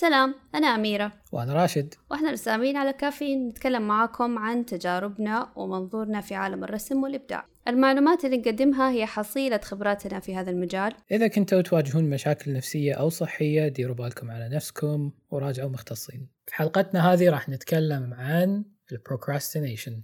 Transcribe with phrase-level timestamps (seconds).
[0.00, 1.12] سلام أنا أميرة.
[1.32, 1.94] وأنا راشد.
[2.10, 7.46] وإحنا رسامين على كافيين نتكلم معاكم عن تجاربنا ومنظورنا في عالم الرسم والإبداع.
[7.68, 10.92] المعلومات اللي نقدمها هي حصيلة خبراتنا في هذا المجال.
[11.10, 16.28] إذا كنتوا تواجهون مشاكل نفسية أو صحية ديروا بالكم على نفسكم وراجعوا مختصين.
[16.46, 20.02] في حلقتنا هذه راح نتكلم عن البروكراستينيشن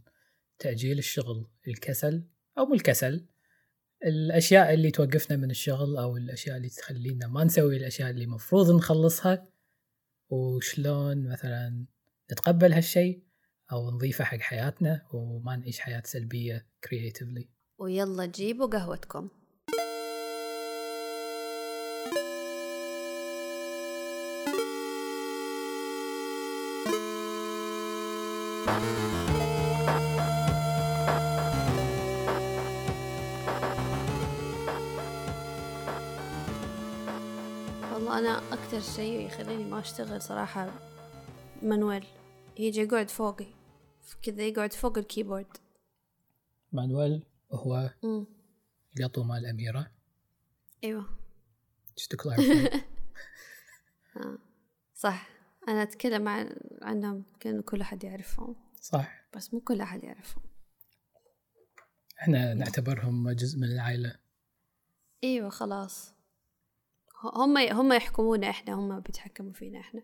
[0.59, 2.25] تأجيل الشغل الكسل
[2.59, 3.27] أو مو الكسل
[4.07, 9.54] الأشياء اللي توقفنا من الشغل أو الأشياء اللي تخلينا ما نسوي الأشياء اللي مفروض نخلصها.
[10.35, 11.87] وشلون مثلا
[12.33, 13.25] نتقبل هالشيء
[13.73, 17.45] أو نضيفه حق حياتنا وما نعيش حياة سلبية creatively.
[17.79, 19.29] ويلا جيبوا قهوتكم.
[38.15, 40.73] والله أنا أكتر شيء يخليني ما أشتغل صراحة
[41.63, 42.07] مانويل.
[42.59, 43.47] يجي يقعد فوقي.
[44.23, 45.57] كذا يقعد فوق الكيبورد.
[46.73, 47.91] مانويل هو.
[49.01, 49.91] القطو مال الأميرة
[50.85, 51.07] أيوة.
[52.01, 52.75] Just to clarify.
[54.17, 54.39] آه.
[54.95, 55.29] صح.
[55.69, 57.25] أنا أتكلم عن عنهم.
[57.41, 58.57] كأنه كل أحد يعرفهم.
[58.81, 59.25] صح.
[59.37, 60.43] بس مو كل أحد يعرفهم.
[62.21, 64.17] إحنا نعتبرهم جزء من العائلة.
[65.25, 66.14] أيوة خلاص.
[67.25, 70.03] هم هم يحكمونا إحنا هم بيتحكموا فينا إحنا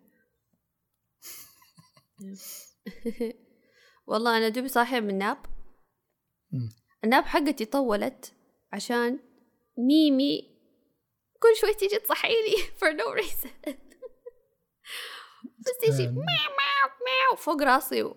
[4.07, 5.47] والله أنا دوبي صاحية من الناب
[6.53, 6.71] مم.
[7.05, 8.35] الناب حقتي طولت
[8.73, 9.19] عشان
[9.79, 10.61] ميمي
[11.41, 13.71] كل شوي تيجي تصحيني for no reason
[15.59, 16.15] بس تيجي أم.
[16.15, 18.15] مياو مياو مياو فوق راسي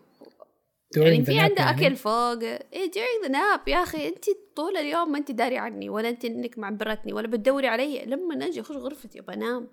[0.98, 1.88] يعني في nap عندها يعني.
[1.88, 2.44] أكل فوق.
[2.44, 4.08] إيه during the nap يا أخي.
[4.08, 8.06] انت طول اليوم ما انت داري عني ولا انت إنك معبرتني ولا بتدوري علي.
[8.06, 9.68] لما أجي أخش غرفتي بنام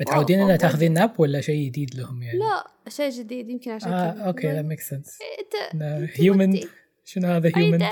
[0.00, 0.56] متعودين إنها.
[0.56, 3.48] تاخذين ناب ولا شيء جديد لهم يعني؟ لا شيء جديد.
[3.50, 5.10] يمكن عشان آه أوكي لا، that makes sense.
[5.38, 6.48] أنت No, أنت human.
[6.48, 6.68] ودي.
[7.04, 7.80] شنو هذا did.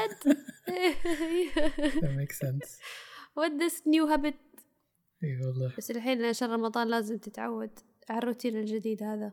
[2.02, 2.68] that makes sense.
[3.38, 4.34] What this new habit?
[5.24, 5.72] إي والله.
[5.78, 7.70] بس الحين عشان رمضان لازم تتعود
[8.10, 9.32] على الروتين الجديد هذا.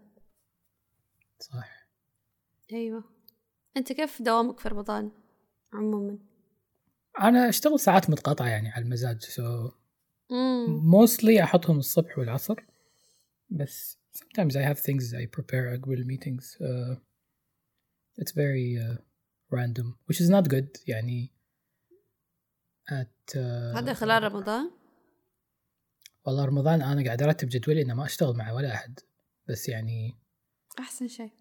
[1.40, 1.83] صح.
[2.72, 3.04] أيوه.
[3.78, 5.12] أنت كيف دوامك في رمضان
[5.74, 6.20] عموما؟
[7.20, 9.74] أنا أشتغل ساعات متقاطعة يعني على المزاج so
[10.32, 12.56] امم mostly أحطهم الصبح والعصر
[13.50, 16.96] بس sometimes I have things I prepare قبل meetings uh,
[18.22, 18.98] it's very uh,
[19.52, 21.32] random which is not good يعني
[22.90, 24.72] at uh, هذا خلال رمضان؟
[26.26, 29.00] والله رمضان أنا قاعد أرتب جدولي إنه ما أشتغل مع ولا أحد
[29.50, 30.23] بس يعني
[30.80, 31.32] أحسن شيء.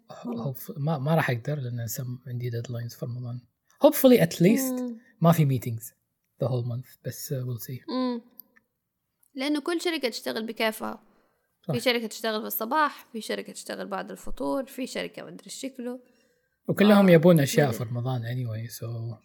[0.76, 1.87] ما ما راح أقدر لأن
[2.26, 3.41] عندي deadlines في رمضان
[3.84, 4.98] hopefully at least مم.
[5.20, 5.84] ما في meetings
[6.44, 7.88] the whole month بس uh, we'll see.
[7.91, 8.20] امم
[9.34, 11.03] لأنه كل شركة تشتغل بكيفها.
[11.72, 15.54] في شركة تشتغل في الصباح في شركة تشتغل بعد الفطور في شركة ما أدري إيش
[15.54, 16.00] شكله
[16.69, 17.78] وكلهم آه، يبون أشياء بدري.
[17.78, 19.16] في رمضان anyway so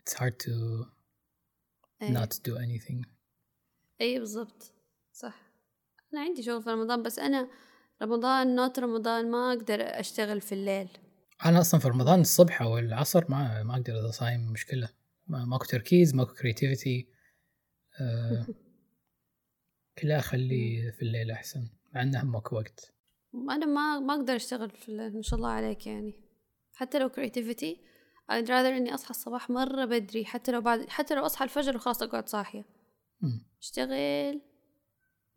[0.00, 0.50] it's hard to
[2.02, 3.06] إيه, not do anything.
[4.00, 4.72] أيه بالضبط.
[5.12, 5.52] صح.
[6.14, 7.48] أنا عندي شغل في رمضان بس أنا
[8.02, 10.88] رمضان نوت رمضان ما أقدر أشتغل في الليل.
[11.44, 14.88] أنا أصلا في رمضان الصبح أو العصر ما ما أقدر إذا صايم مشكلة.
[15.26, 17.06] ما ماكو تركيز ماكو creativity.
[18.00, 18.46] آه
[19.98, 22.94] كلها اخليه في الليل أحسن مع إنه ماكو وقت.
[23.34, 26.14] أنا ما ما أقدر أشتغل في الليل ما شاء الله عليك يعني.
[26.74, 27.76] حتى لو creativity
[28.32, 32.02] I'd rather إني أصحى الصباح مرة بدري حتى لو بعد حتى لو أصحى الفجر وخلاص
[32.02, 32.64] أقعد صاحية.
[33.20, 33.46] مم.
[33.60, 34.40] أشتغل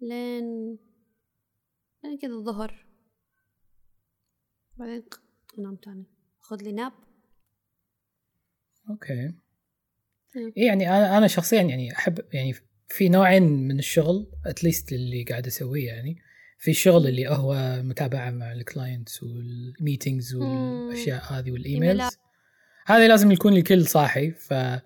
[0.02, 0.78] لين
[2.04, 2.86] لين كذا الظهر
[4.78, 5.04] بعدين
[5.60, 6.06] انام تاني.
[6.40, 6.94] خذ لي nap.
[8.90, 9.34] okay.
[10.36, 10.54] مم.
[10.58, 12.54] إيه يعني أنا أنا شخصيا يعني احب يعني
[12.88, 16.22] في نوعين من الشغل at least اللي قاعد أسويه يعني.
[16.58, 22.18] في الشغل اللي هو متابعة مع ال clients وال meetings والأشياء هذه وال emails.
[22.86, 24.82] هذه لازم يكون الكل صاحي فاذا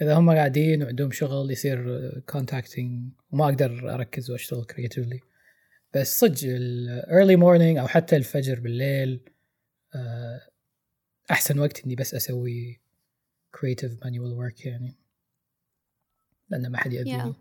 [0.00, 5.20] هم قاعدين وعندهم شغل يصير contacting وما أقدر أركز وأشتغل creatively
[5.94, 9.30] بس صدق ال early morning أو حتى الفجر بالليل
[9.94, 10.40] آه،
[11.30, 12.80] أحسن وقت إني بس أسوي
[13.60, 14.94] creative manual work يعني.
[16.48, 17.34] لأن ما حد يأذيني.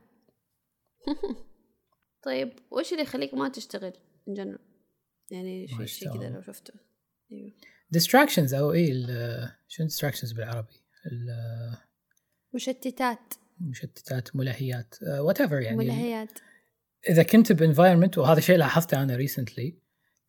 [2.25, 3.93] طيب وش اللي يخليك ما تشتغل
[4.29, 4.61] in general
[5.31, 6.29] يعني شيء شيء كذا.
[6.29, 6.73] لو شفته.
[7.31, 7.53] أيوه.
[7.97, 10.73] Distractions أو ال- شنو distractions بالعربي؟
[11.11, 11.77] ال-
[12.53, 13.33] مشتتات.
[13.61, 15.77] مشتتات ملهيات whatever يعني.
[15.77, 16.31] ملهيات.
[17.09, 19.77] إذا كنت ب environment وهذا شيء لاحظته أنا recently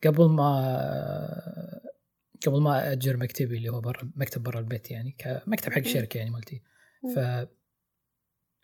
[0.03, 1.81] قبل ما
[2.47, 5.77] قبل ما اجر مكتبي اللي هو برا مكتب برا البيت يعني كمكتب حق.
[5.77, 6.63] الشركة يعني مالتي.
[7.15, 7.19] ف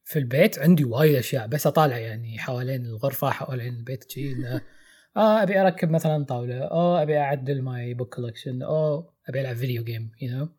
[0.05, 4.33] في البيت عندي وايد أشياء بس أطالع يعني حوالين الغرفة حوالين البيت شي
[5.17, 9.83] آه أبي أركب مثلا طاولة أو أبي أعدل my book collection أو أبي ألعب video
[9.83, 10.49] game you know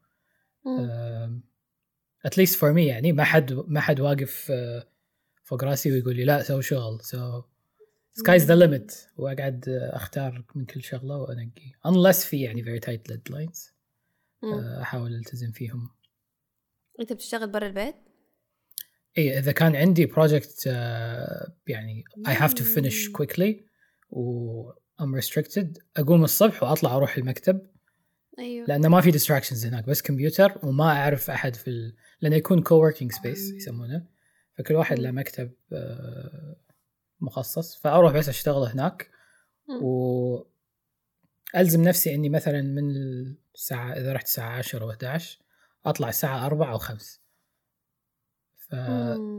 [2.24, 4.84] at least for me يعني ما حد ما حد واقف uh,
[5.44, 7.42] فوق راسي ويقول لي لا سوي شغل so
[8.12, 11.72] sky's the limit وأقعد أختار من كل شغلة وأنقي.
[11.86, 13.70] Unless في يعني very tight deadlines
[14.44, 15.90] uh, أحاول ألتزم فيهم.
[17.00, 17.94] أنت بتشتغل برا البيت؟
[19.18, 23.62] اي إذا كان عندي project uh, يعني I have to finish quickly
[24.10, 27.60] و I'm restricted أقوم الصبح وأطلع أروح المكتب.
[28.38, 28.66] أيوه.
[28.66, 31.96] لأنه ما في distractions هناك بس كمبيوتر وما أعرف أحد في ال...
[32.20, 34.13] لأنه يكون co-working space يسمونه.
[34.58, 36.56] فكل واحد له مكتب آه،
[37.20, 37.76] مخصص.
[37.76, 39.10] فأروح بس أشتغل هناك
[39.82, 40.38] و
[41.56, 42.84] ألزم نفسي إني مثلا من
[43.54, 45.38] الساعة إذا رحت الساعة 10 أو 11
[45.86, 47.20] أطلع الساعة 4 أو 5
[48.56, 48.74] ف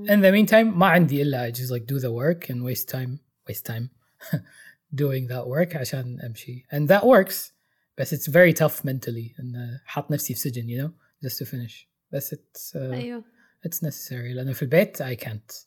[0.05, 3.19] in the meantime ما عندي إلا I just like do the work and waste time
[3.49, 3.89] waste time
[5.01, 6.65] doing that work عشان أمشي.
[6.73, 7.51] And that works
[7.97, 10.91] بس it's very tough mentally إن حاط نفسي في سجن you know
[11.27, 11.87] just to finish.
[12.11, 13.23] بس it's uh, أيوه.
[13.67, 14.11] It's necessary.
[14.11, 15.65] لأنه في البيت I can't.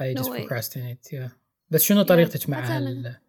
[0.00, 1.30] I No just procrastinate yeah.
[1.70, 2.78] بس شنو طريقتك مع مثلاً.
[2.78, 3.20] ال...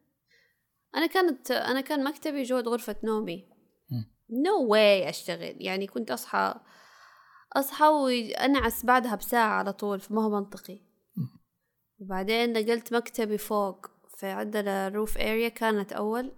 [0.95, 3.49] أنا كانت أنا كان مكتبي جوا غرفة نومي.
[4.29, 5.55] نو no واي أشتغل.
[5.59, 6.55] يعني كنت أصحى
[7.53, 10.81] أصحى وأنعس بعدها بساعة على طول فما هو منطقي.
[11.99, 13.87] وبعدين نقلت مكتبي فوق
[14.17, 16.31] فعندنا roof area كانت أول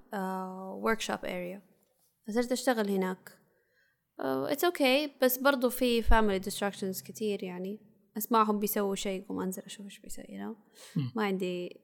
[0.84, 1.62] workshop area
[2.28, 3.37] فصرت أشتغل هناك.
[4.19, 7.80] it's okay okay, بس برضو في family distractions كتير يعني.
[8.18, 10.56] أسمعهم بيسووا شيء قوم أنزل أشوف إيش بيسووا.
[11.16, 11.81] ما عندي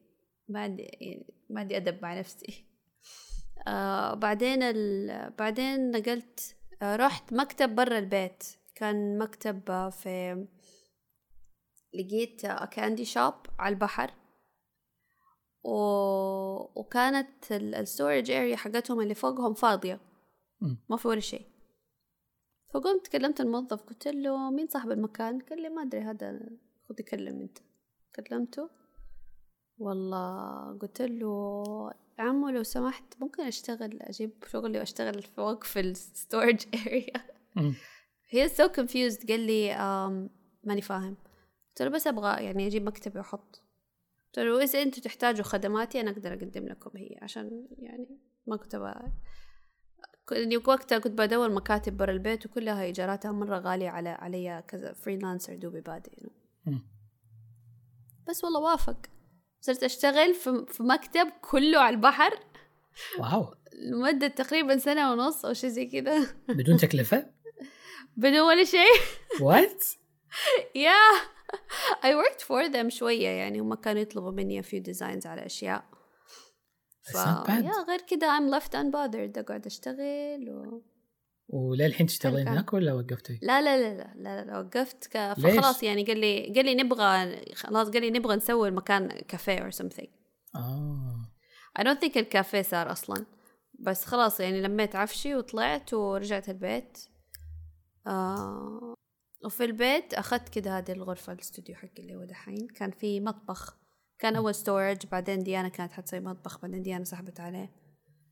[0.48, 2.64] ما عندي يعني ما عندي أدب مع نفسي.
[3.68, 5.30] آه بعدين ال...
[5.30, 8.44] بعدين نقلت آه رحت مكتب برا البيت.
[8.74, 10.46] كان مكتب آه في
[11.94, 14.10] لقيت candy shop على البحر.
[15.64, 15.74] و...
[16.80, 20.00] وكانت ال storage area حقتهم اللي فوقهم فاضية.
[20.88, 21.53] ما في ولا شيء.
[22.74, 26.40] فقمت كلمت الموظف قلت له مين صاحب المكان؟ قال لي ما أدري هذا
[26.88, 27.58] خذ كلم أنت.
[28.16, 28.70] كلمته.
[29.78, 31.64] والله قلت له
[32.18, 37.12] عمو لو سمحت ممكن أشتغل أجيب شغلي وأشتغل فوق في ال storage area.
[38.28, 39.76] he so confused قال لي
[40.64, 41.16] ماني فاهم.
[41.68, 43.62] قلت له بس أبغى يعني أجيب مكتبي وأحط.
[44.26, 48.56] قلت له إذا أنتوا تحتاجوا خدماتي أنا أقدر أقدم لكم هي عشان يعني ما
[50.26, 55.54] كني وقتها كنت بدور مكاتب برا البيت وكلها إيجاراتها مرة غالية على علي كذا freelancer
[55.54, 56.10] دوبي بادئ
[56.66, 56.82] يعني.
[58.28, 58.96] بس والله وافق.
[59.60, 62.38] صرت أشتغل في في مكتب كله على البحر.
[63.18, 63.54] wow.
[63.72, 66.26] لمدة تقريبا سنة ونص أو شيء زي كذا.
[66.48, 67.26] بدون تكلفة؟
[68.16, 69.00] بدون ولا شيء.
[69.40, 69.84] وات
[70.84, 71.34] yeah.
[72.02, 75.84] I worked for them شوية يعني هم كانوا يطلبوا مني a few designs على أشياء.
[77.12, 77.14] ف...
[77.48, 80.82] يا غير كده I'm left unbothered أقعد أشتغل و...
[81.48, 82.48] وللحين تشتغلين.
[82.48, 85.32] هناك ولا وقفتي؟ لا لا لا لا لا, لا وقفت ك...
[85.32, 89.72] فخلاص يعني قال لي قال لي نبغى خلاص قال لي نبغى نسوي المكان كافيه or
[89.72, 90.08] something.
[90.56, 91.30] آه.
[91.78, 93.26] I don't think الكافيه صار أصلا.
[93.78, 96.98] بس خلاص يعني لميت عفشي وطلعت ورجعت البيت.
[98.06, 98.94] آه.
[99.44, 102.66] وفي البيت أخذت كده هذه الغرفة الاستوديو حقي اللي هو دحين.
[102.66, 103.83] كان في مطبخ
[104.18, 107.70] كان أول storage بعدين ديانا كانت حتسوي مطبخ بعدين ديانا سحبت عليه.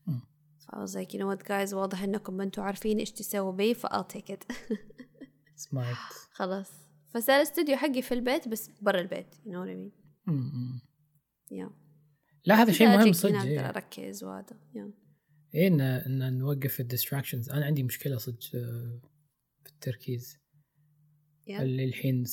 [0.07, 0.21] مم.
[0.59, 3.51] ف I was like you know what guys واضح إنكم ما أنتوا عارفين إيش تسووا
[3.51, 4.55] بيه ف I'll take it.
[5.55, 5.97] smart
[6.31, 6.71] خلاص.
[7.13, 9.93] فصار الاستوديو حقي في البيت بس برا البيت know what I mean.
[11.53, 11.71] yeah.
[12.45, 13.41] لا هذا شيء مهم صدق.
[13.41, 13.69] إيه.
[13.69, 14.59] أركز وهذا.
[15.55, 19.01] إيه إن إن نوقف ال distractions أنا عندي مشكلة صدق آه،
[19.63, 20.37] في التركيز.
[21.49, 21.61] Yeah.
[21.61, 22.23] اللي الحين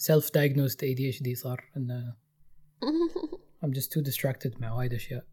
[0.00, 2.16] self diagnosed ADHD صار إنه
[3.64, 5.24] I'm just too distracted مع وايد أشياء.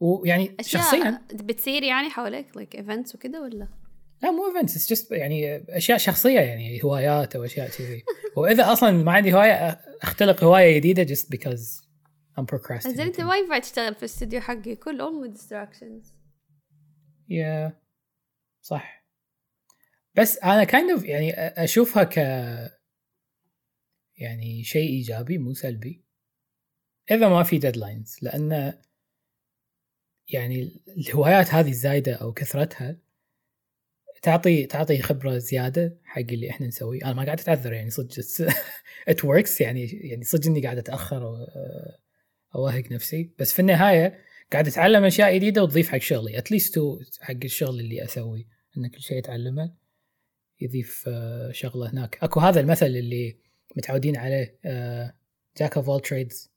[0.00, 3.68] ويعني أشياء شخصيا بتصير يعني حواليك like events وكده ولا؟
[4.22, 8.02] لا مو events it's just يعني أشياء شخصية يعني هوايات أو أشياء كذي.
[8.36, 11.82] واذا أصلا ما عندي هواية أختلق هواية جديدة just because
[12.38, 12.96] I'm procrastinating.
[12.96, 16.06] زين أنت ما ينفع تشتغل في الاستوديو حقي كل امه distractions.
[17.28, 17.80] يا
[18.62, 19.04] صح.
[20.14, 22.18] بس أنا kind of يعني أشوفها ك
[24.18, 26.04] يعني شيء إيجابي مو سلبي.
[27.10, 28.72] إذا ما في ديدلاينز لأن
[30.28, 32.96] يعني الهوايات هذه الزايدة أو كثرتها
[34.22, 37.04] تعطي تعطي خبرة زيادة حق اللي إحنا نسويه.
[37.04, 38.14] أنا ما قاعد أتعذر يعني صدق
[39.08, 41.46] it works يعني يعني صدق إني قاعد أتأخر و-
[42.54, 43.30] اوهق نفسي.
[43.38, 44.18] بس في النهاية
[44.52, 46.78] قاعد أتعلم أشياء جديدة وتضيف حق شغلي at least
[47.20, 48.44] حق الشغل اللي أسويه
[48.78, 49.74] إن كل شيء اتعلمه
[50.60, 52.18] يضيف آه، شغلة هناك.
[52.22, 53.47] أكو هذا المثل اللي
[53.78, 54.58] متعودين عليه
[55.56, 56.50] jack of all trades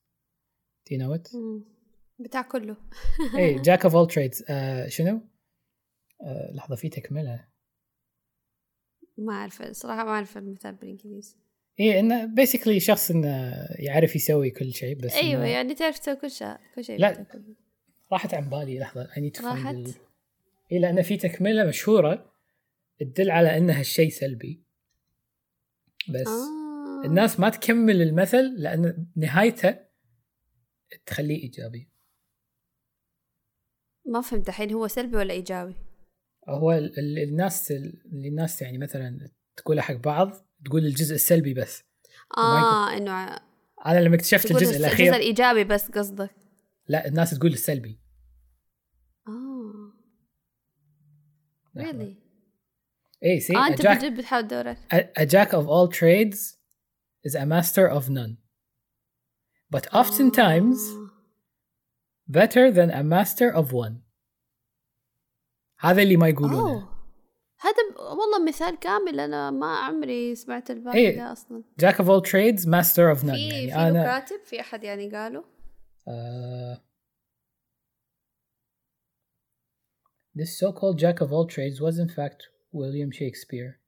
[0.90, 1.28] d'you know it.
[2.20, 2.78] بتاع كله
[3.38, 4.44] اي jack of all trades
[4.88, 5.22] شنو؟
[6.22, 7.46] آه، لحظة في تكملة
[9.18, 11.36] ما أعرف الصراحه ما أعرف المثال بالإنجليزي
[11.80, 16.32] اي انه basically شخص انه يعرف يسوي كل شيء بس أيوه يعني تعرف تسوي كل
[16.32, 17.26] شيء كل شيء لا.
[18.12, 19.94] راحت عن بالي لحظة to find راحت؟ ال...
[20.72, 22.32] اي لأن في تكملة مشهورة
[23.00, 24.64] تدل على إنها شيء سلبي
[26.10, 26.61] بس آه.
[27.06, 29.78] الناس ما تكمل المثل لأن نهايته
[31.06, 31.92] تخليه إيجابي.
[34.06, 35.76] ما فهمت الحين هو سلبي ولا إيجابي؟
[36.50, 40.32] هو ال- ال- الناس اللي الناس يعني مثلا تقولها حق بعض
[40.66, 41.84] تقول الجزء السلبي بس.
[42.38, 43.12] آه إنه
[43.86, 46.36] أنا لما اكتشفت الجزء الاخير الجزء الإيجابي بس قصدك.
[46.88, 48.00] لا الناس تقول السلبي.
[49.28, 49.94] آه.
[51.78, 52.22] really?
[53.24, 53.82] اي سي a أنت
[54.18, 56.61] بتحاول تدور a jack of all trades
[57.29, 58.37] is a master of none
[59.75, 61.11] but oftentimes آه.
[62.31, 63.95] better than a master of one
[65.81, 66.97] هذا اللي ما يقولونه أوه.
[67.61, 71.17] هذا ب- والله مثال كامل انا ما عمري سمعت الباقي إيه.
[71.17, 74.45] ده اصلا jack of all trades master of none في يعني في له انا كاتب
[74.45, 75.45] في احد يعني قاله
[76.09, 76.83] آه
[80.39, 82.41] This so-called jack of all trades was in fact
[82.73, 83.81] William Shakespeare.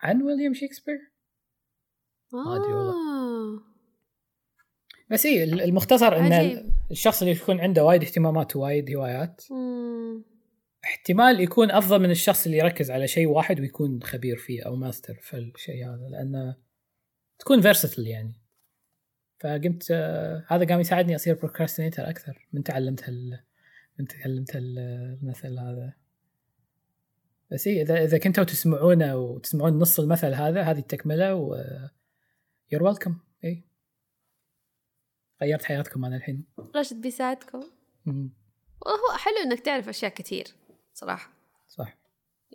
[0.00, 1.12] عن ويليام شكسبير؟
[2.33, 2.93] ما أدري والله.
[2.93, 3.61] آه.
[5.11, 6.73] بس اي المختصر إن عجيب.
[6.91, 10.23] الشخص اللي يكون عنده وايد اهتمامات ووايد هوايات مم.
[10.83, 15.19] احتمال يكون أفضل من الشخص اللي يركز على شيء واحد ويكون خبير فيه أو ماستر
[15.21, 16.55] في الشيء هذا لأنه
[17.39, 18.33] تكون versatile يعني
[19.39, 23.39] فقمت آه هذا قام يساعدني أصير procrastinator أكثر من تعلمت هال
[23.99, 25.93] من تعلمت المثل هذا
[27.51, 31.55] بس إيه إذا إذا كنتوا تسمعونه وتسمعون نص المثل هذا هذه التكملة و
[32.71, 33.63] يور ويلكم اي
[35.41, 36.45] غيرت حياتكم أنا الحين.
[36.75, 37.63] راشد بيساعدكم.
[38.05, 38.29] مم.
[38.87, 40.47] هو حلو إنك تعرف أشياء كثير
[40.93, 41.33] صراحة.
[41.67, 41.97] صح.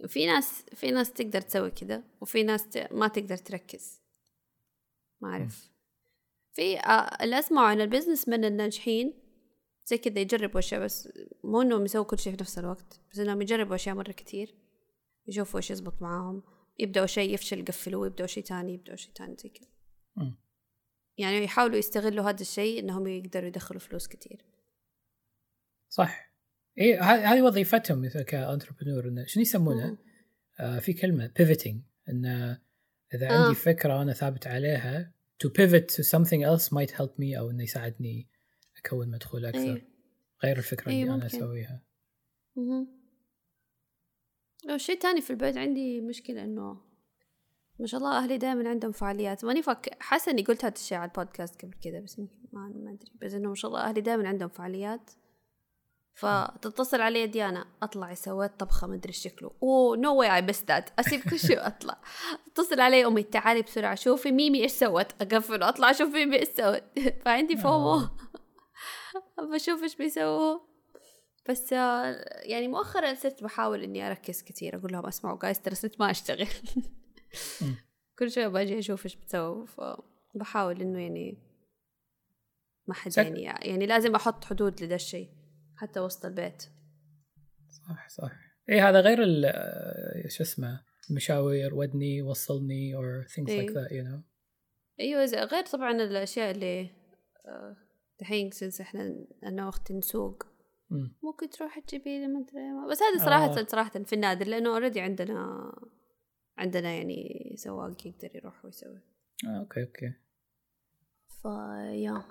[0.07, 4.03] في ناس في ناس تقدر تسوي كذا وفي ناس ت- ما تقدر تركز.
[5.21, 5.71] ما أعرف.
[6.53, 9.15] في آه، اللي أسمعه عن البزنس من الناجحين
[9.87, 11.09] زي كذا يجربوا أشياء بس
[11.45, 14.55] مو إنهم يسووا كل شيء في نفس الوقت بس إنهم يجربوا أشياء مرة كتير.
[15.27, 16.43] يشوفوا إيش يزبط معاهم.
[16.79, 19.69] يبدأوا شيء يفشل يقفلوه يبدأوا شيء تاني يبدأوا شيء تاني زي كذا.
[21.19, 24.45] يعني يحاولوا يستغلوا هذا الشيء إنهم يقدروا يدخلوا فلوس كتير
[25.89, 26.33] صح
[26.79, 27.03] اي ه-
[27.33, 29.99] هذه وظيفتهم مثل كأنتربرنور إنه شنو يسمونه؟
[30.61, 31.77] آه في كلمة pivoting
[32.09, 32.61] إنه
[33.15, 33.33] إذا آه.
[33.33, 35.13] عندي فكرة أنا ثابت عليها
[35.45, 38.29] to pivot to something else might help me أو إنه يساعدني
[38.85, 39.83] أكون مدخول أكثر أيوة.
[40.45, 41.37] غير الفكرة أيوة اللي أنا ممكن.
[41.37, 41.83] أسويها
[42.57, 43.03] مهم.
[44.65, 46.92] لو شيء تاني في البيت عندي مشكلة إنه
[47.83, 49.45] ما شاء الله أهلي دائما عندهم فعاليات.
[49.45, 53.13] ماني فاك حاسة إني قلت هذا الشيء على البودكاست قبل كذا بس ما ما أدري.
[53.23, 55.11] بس إنه ما شاء الله أهلي دائما عندهم فعاليات.
[56.15, 59.51] فتتصل علي ديانا أطلع سويت طبخة ما أدري شكله.
[59.63, 61.99] أوه نو واي أي بس ذات أسيب كل شيء وأطلع.
[62.55, 65.23] تتصل علي أمي تعالي بسرعة شوفي ميمي إيش سوت.
[65.23, 66.83] أقفل وأطلع أشوف ميمي إيش سوت.
[67.25, 67.95] فعندي FOMO.
[67.95, 68.11] آه.
[69.55, 70.59] بشوف إيش بيسووا
[71.49, 76.01] بس آه، يعني مؤخرا صرت بحاول إني أركز كثير أقول لهم أسمعوا جايز ترى صرت
[76.01, 76.49] ما أشتغل.
[78.19, 81.39] كل شوي باجي أشوف إيش بتسووا فبحاول إنه يعني
[82.87, 85.29] ما حد يعني يعني لازم أحط حدود لده الشيء
[85.77, 86.63] حتى وسط البيت
[87.69, 88.33] صح صح
[88.71, 93.69] اي هذا غير ال آه، شو اسمه المشاوير ودني وصلني or things like إيه.
[93.69, 94.21] that you know
[95.01, 96.91] أيوه غير طبعا الأشياء اللي
[97.47, 97.77] آه،
[98.21, 100.47] دحين since إحنا أنا واختي نسوق
[100.91, 101.17] مم.
[101.23, 103.67] ممكن تروح تجيبي لي ما أدري بس هذا صراحة آه.
[103.67, 105.73] صراحة في النادر لأنه already عندنا
[106.59, 109.01] عندنا يعني سواق يقدر يروح ويسوي.
[109.47, 110.13] آه okay okay.
[111.43, 112.25] فيا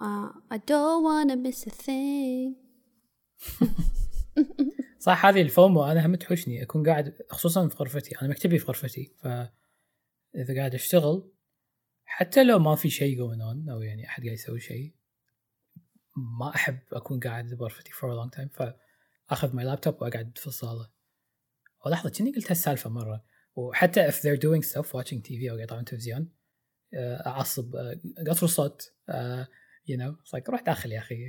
[0.00, 2.54] uh, I don't wanna miss a thing.
[4.98, 8.20] صح هذه الفومو أنا هم تحوشني أكون قاعد خصوصا في غرفتي.
[8.22, 11.32] أنا مكتبي في غرفتي فاذا قاعد أشتغل
[12.04, 14.94] حتى لو ما في شيء going on أو يعني أحد قاعد يسوي شيء
[16.16, 18.48] ما أحب أكون قاعد بغرفتي for a long time
[19.28, 20.90] فأخذ ماي لابتوب وأقعد في الصالة.
[21.86, 23.24] ولحظه كني قلت هالسالفة مرة.
[23.58, 26.32] وحتى if they're doing stuff watching TV أو قاعد تلفزيون
[26.94, 28.00] آه، أعصب آه،
[28.30, 29.48] قصر الصوت آه،
[29.90, 31.16] you know it's like روح داخل يا أخي.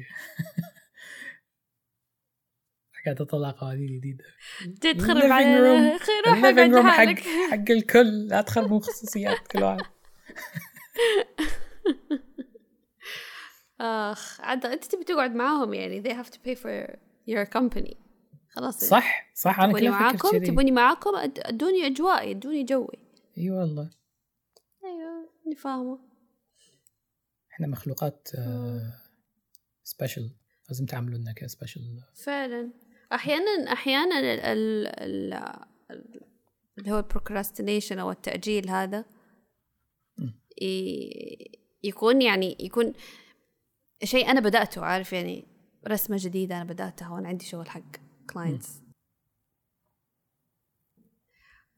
[3.06, 4.24] قاعد أطلع قوانين جديدة.
[4.66, 5.18] جد تخرب.
[5.18, 7.20] أخي روح اقعد room حق
[7.52, 9.82] حق الكل لا تخربون خصوصيات كل واحد.
[13.82, 16.96] آخ عاد أنت تبي تقعد معاهم يعني they have to pay for
[17.28, 18.09] your company.
[18.50, 18.84] خلاص.
[18.84, 22.98] صح صح أنا أفكر معاكم؟ تبوني معاكم؟ ادوني اجوائي أدوني جوي.
[23.38, 23.90] إي والله.
[24.86, 26.00] أيوه اني فاهمة.
[27.52, 28.28] إحنا مخلوقات
[29.84, 30.32] special
[30.70, 31.82] لازم تعاملونا ك special
[32.24, 32.72] فعلا.
[33.14, 35.34] أحيانا أحيانا ال ال ال
[35.92, 36.22] ال-
[36.78, 39.06] اللي هو ال procrastination أو التأجيل هذا
[41.84, 42.94] يكون يعني يكون
[44.04, 45.48] شيء أنا بدأته عارف يعني
[45.88, 48.09] رسمة جديدة أنا بدأتها وأنا عندي شغل حق.
[48.34, 48.82] clients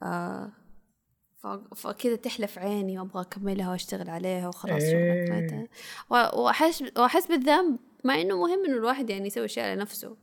[0.03, 0.51] آه
[1.75, 5.69] فكذا تحلى ف عيني وأبغى أكملها وأشتغل عليها وخلاص إيه.
[6.09, 10.17] و- وأحس وأحس بالذنب مع إنه مهم إنه الواحد يعني يسوي أشياء لنفسه.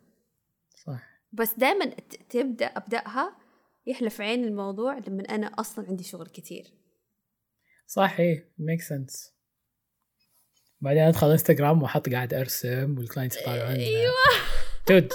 [0.87, 1.00] صح.
[1.32, 1.85] بس دائما
[2.30, 3.37] تبدأ أبدأها
[3.87, 6.73] يحلى ف عين الموضوع لما أنا أصلا عندي شغل كتير.
[7.87, 9.33] صح إيه make sense
[10.80, 14.12] بعدين أدخل انستغرام وأحط قاعد أرسم وال clients يطالعون أيوه.
[14.88, 15.12] dude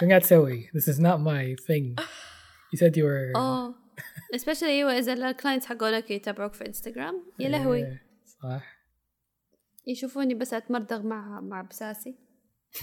[0.00, 2.04] شو قاعد تسوي؟ This is not my thing.
[2.74, 3.74] You said you were آه
[4.36, 7.98] especially أيوه اذا ال clients حقولك يتابعوك في انستغرام يا لهوي.
[8.42, 8.80] صح.
[9.86, 12.14] يشوفوني بس اتمردغ مع مع بساسي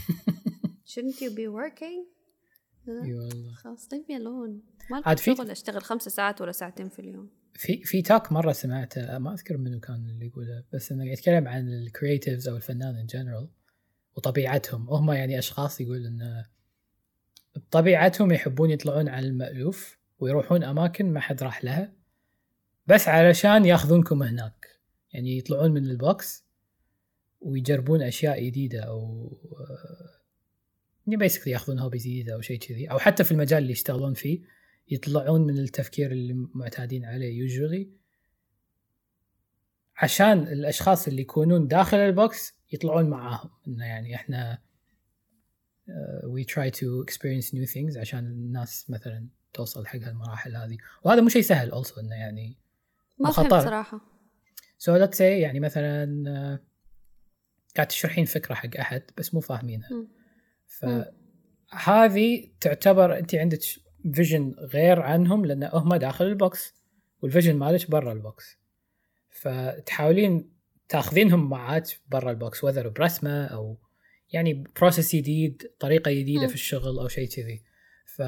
[0.91, 2.17] shouldn't you be working?
[3.05, 3.53] إي والله.
[3.55, 4.51] خلاص leave me alone.
[4.91, 7.29] ما عاد في- شغل؟ أشتغل خمسة ساعات ولا ساعتين في اليوم.
[7.53, 11.67] في في talk مرة سمعته ما أذكر منو كان اللي يقوله بس إنه يتكلم عن
[11.67, 13.49] ال creatives أو الفنان in general
[14.17, 14.89] وطبيعتهم.
[14.89, 16.43] هم يعني أشخاص يقول ان
[17.57, 21.93] بطبيعتهم يحبون يطلعون على المألوف ويروحون أماكن ما حد راح لها
[22.87, 24.67] بس علشان ياخذونكم هناك.
[25.13, 26.45] يعني يطلعون من ال box
[27.41, 29.31] ويجربون أشياء جديدة أو
[31.07, 32.91] يعني basically ياخذون hobbies جديده أو شيء كذي.
[32.91, 34.41] أو حتى في المجال اللي يشتغلون فيه
[34.89, 37.89] يطلعون من التفكير اللي معتادين عليه usually
[39.97, 43.49] عشان الأشخاص اللي يكونون داخل ال box يطلعون معاهم.
[43.67, 44.61] إنه يعني إحنا
[46.23, 50.77] we try to experience new things عشان الناس مثلا توصل حق هالمراحل هذه.
[51.03, 52.57] وهذا مو شيء سهل also إنه يعني
[53.19, 53.49] ما وخطر.
[53.49, 54.01] فهمت صراحة.
[54.77, 56.59] so let's say يعني مثلا آه،
[57.75, 59.89] قاعد تشرحين فكرة حق أحد بس مو فاهمينها.
[60.67, 63.59] فهذه تعتبر أنت عندك
[64.13, 66.73] vision غير عنهم لأن هم داخل ال box
[67.21, 68.57] وال vision مالك برا ال box.
[69.29, 70.51] فتحاولين
[70.89, 73.77] تاخذينهم معاك برا ال box whether برسمة أو
[74.31, 76.47] يعني process جديد طريقة جديدة.
[76.47, 77.61] في الشغل أو شيء كذي
[78.05, 78.21] ف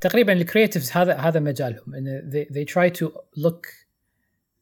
[0.00, 3.06] تقريبا ال creatives هذا هذا مجالهم ان they, they try to
[3.40, 3.68] look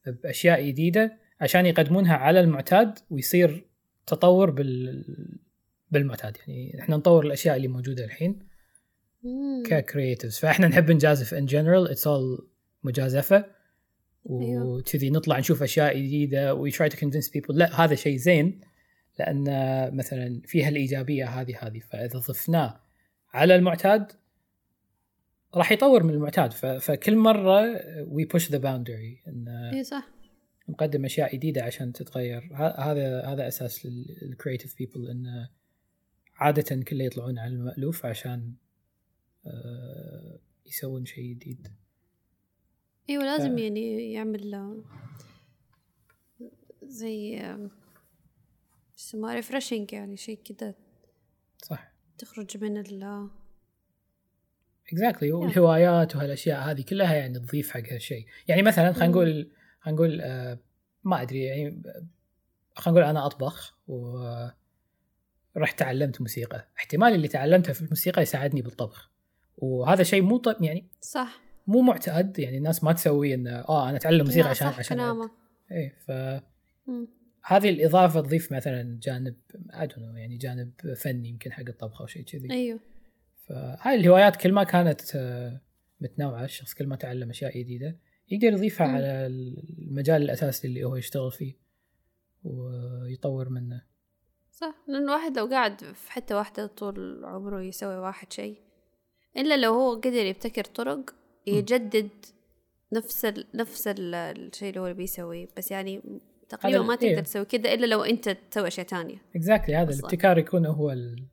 [0.05, 3.67] بأشياء جديدة عشان يقدمونها على المعتاد ويصير
[4.07, 5.05] تطور بال
[5.91, 8.39] بالمعتاد يعني إحنا نطور الأشياء اللي موجودة الحين
[9.23, 9.63] مم.
[9.65, 12.47] ك creatives فإحنا نحب نجازف in general it's all
[12.83, 13.45] مجازفة
[14.29, 14.65] أيوه.
[14.65, 18.61] وكذي نطلع نشوف أشياء جديدة we try to convince people لا هذا شيء زين
[19.19, 19.45] لأن
[19.95, 22.79] مثلا فيها الإيجابية هذه هذه فإذا ضفناه
[23.33, 24.11] على المعتاد
[25.55, 26.51] راح يطور من المعتاد.
[26.79, 27.61] فكل مرة
[28.03, 30.07] we push the boundary إن إي صح.
[30.69, 32.49] نقدم أشياء جديدة عشان تتغير.
[32.55, 33.85] هذا هذا أساس
[34.21, 35.49] ال creative people انه
[36.35, 38.53] عادة كله يطلعون على المألوف عشان
[39.45, 41.67] آه، يسوون شيء جديد.
[43.09, 44.81] أيوه لازم ف- يعني يعمل
[46.83, 47.41] زي
[48.97, 50.75] شو اسمه refreshing يعني شيء كده
[51.63, 51.91] صح.
[52.17, 53.27] تخرج من ال
[54.87, 58.25] exactly والهوايات وهالأشياء هذه كلها يعني تضيف حق هالشيء.
[58.47, 59.07] يعني مثلا خلينا.
[59.11, 60.59] نقول خلينا نقول آه،
[61.03, 61.81] ما أدري يعني
[62.75, 64.17] خلينا نقول أنا أطبخ و
[65.57, 66.67] رحت تعلمت موسيقى.
[66.77, 69.11] احتمال اللي تعلمته في الموسيقى يساعدني بالطبخ.
[69.57, 71.41] وهذا شيء مو ط- يعني صح.
[71.67, 75.31] مو معتاد يعني الناس ما تسوي انه آه أنا أتعلم موسيقى عشان عشان كلامه.
[75.71, 75.95] إيه
[77.47, 77.75] فهذه مم.
[77.75, 79.35] الإضافة تضيف مثلا جانب
[79.73, 82.79] know يعني جانب فني يمكن حق الطبخ أو شيء كذي أيوه
[83.47, 85.61] فهاي الهوايات كل ما كانت آه،
[86.01, 87.97] متنوعة الشخص كل ما تعلم أشياء جديدة
[88.29, 88.95] يقدر يضيفها مم.
[88.95, 91.53] على المجال الأساسي اللي هو يشتغل فيه
[92.43, 93.81] ويطور منه
[94.51, 98.57] صح لأن الواحد لو قاعد في حتة واحدة طول عمره يسوي واحد شيء
[99.37, 101.15] إلا لو هو قدر يبتكر طرق
[101.47, 102.09] يجدد
[102.93, 103.47] نفس ال...
[103.53, 104.15] نفس ال...
[104.15, 106.01] الشيء اللي هو بيسويه بس يعني
[106.49, 107.19] تقريبا هذا ما تقدر إيه.
[107.19, 109.99] تسوي كده إلا لو أنت تسوي أشياء تانية exactly هذا أصلاً.
[109.99, 111.27] الابتكار يكون هو ال-.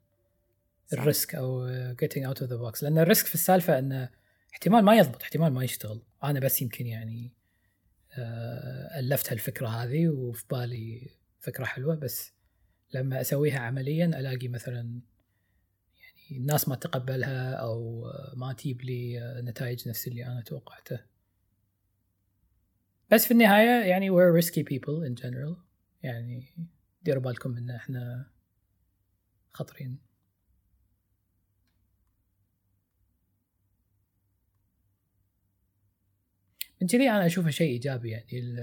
[0.93, 4.09] ال risk أو getting out of the box لأن ال risk في السالفة انه
[4.53, 7.33] احتمال ما يضبط احتمال ما يشتغل أنا بس يمكن يعني
[8.19, 12.33] آه، ألفت هالفكرة هذه وفي بالي فكرة حلوة بس
[12.95, 15.01] لما أسويها عمليا ألاقي مثلا
[15.97, 21.01] يعني الناس ما تقبلها أو ما تجيب لي نتائج نفس اللي أنا توقعته
[23.11, 25.57] بس في النهاية يعني we're risky people in general.
[26.03, 26.45] يعني
[27.03, 28.31] ديروا بالكم إن إحنا
[29.53, 29.99] خطرين.
[36.81, 38.57] من كذي أنا أشوفه شيء إيجابي يعني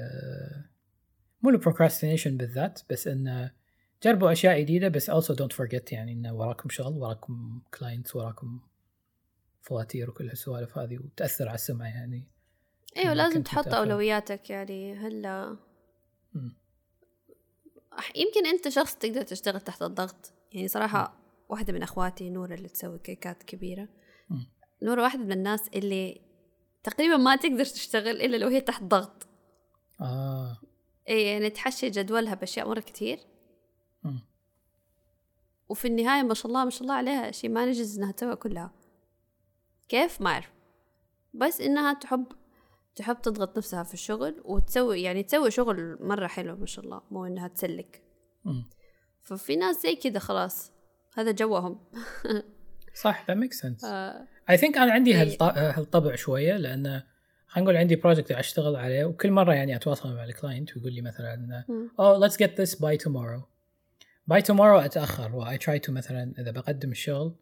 [1.42, 3.52] مو ال procrastination بالذات بس انه
[4.04, 8.60] جربوا أشياء جديدة بس also don't forget يعني انه وراكم شغل وراكم clients وراكم
[9.62, 12.28] فواتير وكل هالسوالف هذه وتأثر على السمعه يعني.
[12.98, 13.68] أيوه لازم تحط.
[13.68, 15.58] أولوياتك يعني هلا.
[16.34, 16.56] مم.
[18.16, 20.34] يمكن أنت شخص تقدر تشتغل تحت الضغط.
[20.52, 21.18] يعني صراحة
[21.50, 23.88] واحدة من أخواتي نور اللي تسوي كيكات كبيرة.
[24.30, 24.48] مم.
[24.84, 26.22] نور واحدة من الناس اللي
[26.84, 29.28] تقريبا ما تقدر تشتغل إلا لو هي تحت ضغط.
[30.02, 30.58] آه.
[31.10, 33.20] اي يعني تحشي جدولها بأشياء مرة كتير.
[34.04, 34.20] مم.
[35.70, 38.74] وفي النهاية ما شاء الله ما شاء الله عليها شيء ما نجز إنها تسوي كلها.
[39.90, 40.52] كيف؟ ما أعرف.
[41.34, 42.26] بس إنها تحب
[42.96, 47.26] تحب تضغط نفسها في الشغل وتسوي يعني تسوي شغل مرة حلو ما شاء الله مو
[47.26, 48.02] إنها تسلك.
[48.46, 48.70] مم.
[49.22, 50.72] ففي ناس زي كذا خلاص
[51.18, 51.80] هذا جوهم.
[53.02, 53.84] صح that makes sense.
[53.92, 54.28] آه.
[54.52, 55.22] I think أنا عندي إيه.
[55.22, 57.02] هالط- هالطبع شوية لأن
[57.48, 61.02] خلينا نقول عندي project أشتغل عليه وكل مرة يعني أتواصل مع ال client ويقول لي
[61.02, 61.64] مثلا
[62.02, 63.42] oh let's get this by tomorrow.
[64.34, 67.36] By tomorrow أتأخر و I try to مثلا إذا بقدم الشغل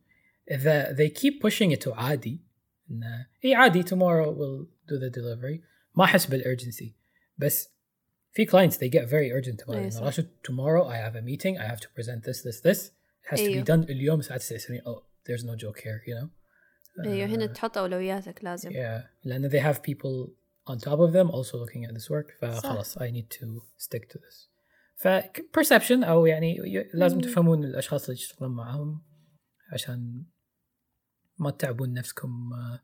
[0.51, 2.41] إذا they keep pushing it to عادي
[2.90, 5.61] انه اي عادي tomorrow we'll do the delivery
[5.94, 6.87] ما احس بالurgency
[7.38, 7.68] بس
[8.33, 10.02] في clients they get very urgent about إيه it صح.
[10.02, 13.38] راشد tomorrow I have a meeting I have to present this this this it has
[13.38, 13.64] to أيوه.
[13.64, 16.28] be done اليوم الساعه 9 سنين oh there's no joke here you know
[17.07, 20.30] ايوه هنا تحط اولوياتك لازم Yeah, لأن they have people
[20.70, 23.46] on top of them also looking at this work فخلاص I need to
[23.78, 24.48] stick to this.
[24.96, 25.09] ف
[25.59, 27.22] perception أو يعني ي- لازم مم.
[27.22, 29.02] تفهمون الأشخاص اللي تشتغلون معاهم
[29.72, 30.24] عشان
[31.39, 32.80] ما تتعبون نفسكم آه،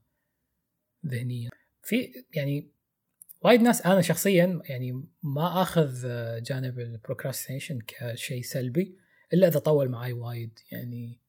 [1.05, 1.49] ذهنيا.
[1.83, 2.71] في يعني
[3.41, 8.97] وايد ناس أنا شخصيا يعني ما آخذ آه، جانب البروكراستينيشن كشيء سلبي
[9.33, 11.19] إلا إذا طول معي وايد يعني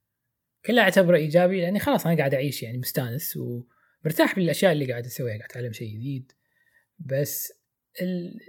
[0.66, 5.36] كله أعتبره إيجابي لأني خلاص أنا قاعد أعيش يعني مستانس ومرتاح بالأشياء اللي قاعد أسويها
[5.38, 6.32] قاعد أتعلم شيء جديد
[6.98, 7.52] بس
[8.02, 8.40] ال-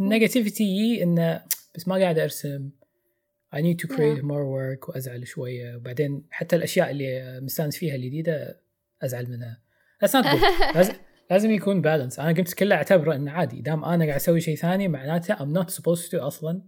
[0.00, 2.70] النيجاتيفيتي إنه بس ما قاعد أرسم
[3.56, 4.30] I need to create Yeah.
[4.32, 8.60] more work وأزعل شوية وبعدين حتى الأشياء اللي مستأنس فيها الجديدة
[9.02, 9.62] أزعل منها
[10.04, 10.44] That's not good.
[10.76, 10.94] لازم
[11.30, 14.88] لازم يكون بالانس أنا قمت كله أعتبره إنه عادي دام أنا قاعد أسوي شيء ثاني
[14.88, 16.62] معناته I'm not supposed to أصلا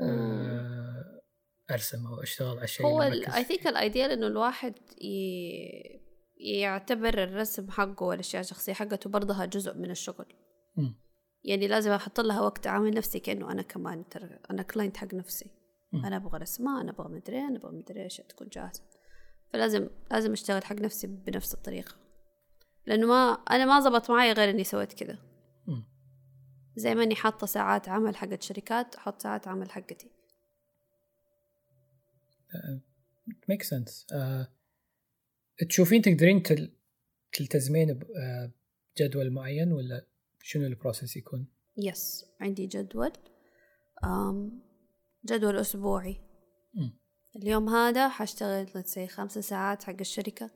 [0.00, 1.22] آه،
[1.70, 3.44] أرسم أو أشتغل على الشيء هو اي.
[3.44, 6.06] ثينك الايديال إنه الواحد ي...
[6.36, 10.26] يعتبر الرسم حقه والأشياء الشخصية حقته برضها جزء من الشغل
[10.76, 10.94] مم.
[11.44, 15.50] يعني لازم أحط لها وقت اعامل نفسي كأنه أنا كمان ترى أنا client حق نفسي.
[15.94, 18.82] أنا أبغى رسمة أنا أبغى مدري أنا أبغى مدري إيش تكون جاهزة.
[19.52, 21.94] فلازم لازم أشتغل حق نفسي بنفس الطريقة.
[22.86, 25.18] لأنه ما أنا ما زبط معي غير إني سويت كذا.
[26.76, 30.10] زي ما إني حاطة ساعات عمل حقت شركات أحط ساعات عمل حقتي.
[33.48, 34.06] make sense
[35.68, 36.72] تشوفين تقدرين تل-
[37.32, 38.52] تلتزمين ب- آه،
[38.96, 40.06] بجدول معين ولا
[40.42, 41.46] شنو ال process يكون؟
[41.76, 43.12] yes عندي جدول.
[44.04, 44.60] أم
[45.26, 46.20] جدول أسبوعي.
[47.36, 50.50] اليوم هذا حاشتغل let's say خمسة ساعات حق الشركة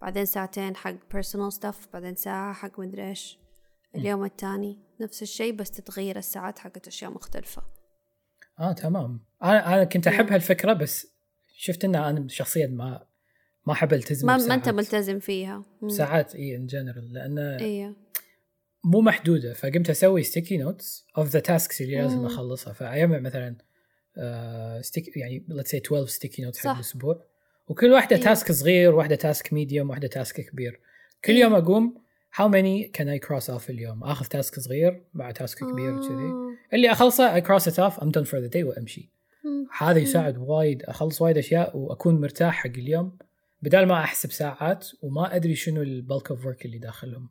[0.00, 3.38] بعدين ساعتين حق personal stuff بعدين ساعة حق مدري إيش
[3.94, 7.62] اليوم التاني نفس الشيء بس تتغير الساعات حقت أشياء مختلفة
[8.58, 10.32] آه تمام أنا أنا كنت أحب Yeah.
[10.32, 11.06] هالفكرة بس
[11.56, 13.06] شفت ان أنا شخصيا ما
[13.66, 14.54] ما احب ألتزم ما ما.
[14.54, 15.88] أنت ملتزم فيها مم.
[15.88, 17.96] ساعات إي in general لأن إيه
[18.84, 22.26] مو محدودة فقمت أسوي sticky notes of the tasks اللي لازم.
[22.26, 23.69] أخلصها فاجمع مثلا آه
[24.80, 26.74] stick يعني let's say 12 sticky notes حق.
[26.74, 27.24] الأسبوع
[27.68, 28.24] وكل واحدة أيوة.
[28.24, 30.80] task صغير واحدة task medium واحدة task كبير
[31.24, 31.44] كل أيوة.
[31.44, 31.94] يوم أقوم
[32.36, 36.56] how many can I cross off اليوم آخذ task صغير مع task كبير وكذي آه.
[36.72, 39.10] اللي أخلصه I cross it off I'm done for the day وأمشي.
[39.78, 43.18] هذا يساعد وايد أخلص وايد أشياء وأكون مرتاح حق اليوم
[43.62, 47.30] بدال ما أحسب ساعات وما أدري شنو ال bulk of work اللي داخلهم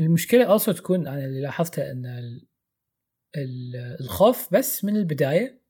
[0.00, 2.06] المشكلة also تكون أنا اللي لاحظته إن
[4.00, 5.62] الخوف بس من البداية.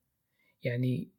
[0.63, 1.11] يعني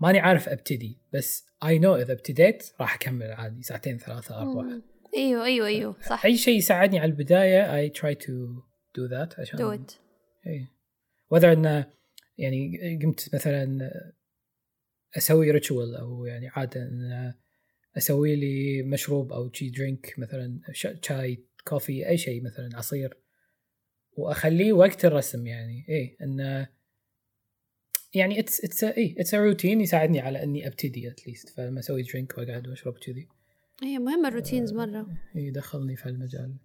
[0.00, 4.62] ماني عارف أبتدي بس I know إذا ابتديت راح أكمل عادي ساعتين ثلاثة أربعة.
[4.62, 4.82] مم.
[5.16, 6.24] أيوه أيوه أيوه صح.
[6.24, 8.32] أي شيء يساعدني على البداية I try to
[8.98, 9.92] do that عشان do it.
[10.46, 11.86] either انه
[12.38, 13.90] يعني قمت مثلا
[15.16, 17.34] أسوي ritual أو يعني عادة إن
[17.96, 20.60] أسوي لي مشروب أو شي drink مثلا
[21.02, 23.16] شاي coffee أي شيء مثلا عصير.
[24.16, 25.84] وأخليه وقت الرسم يعني.
[25.88, 26.68] اي انه
[28.14, 32.38] يعني it's it's a it's routine يساعدني على إني أبتدي at least فلما أسوي drink
[32.38, 33.28] وأقعد وأشرب كذي
[33.82, 35.06] هي مهمة ال routines مرة.
[35.34, 36.56] يدخلني في هالمجال.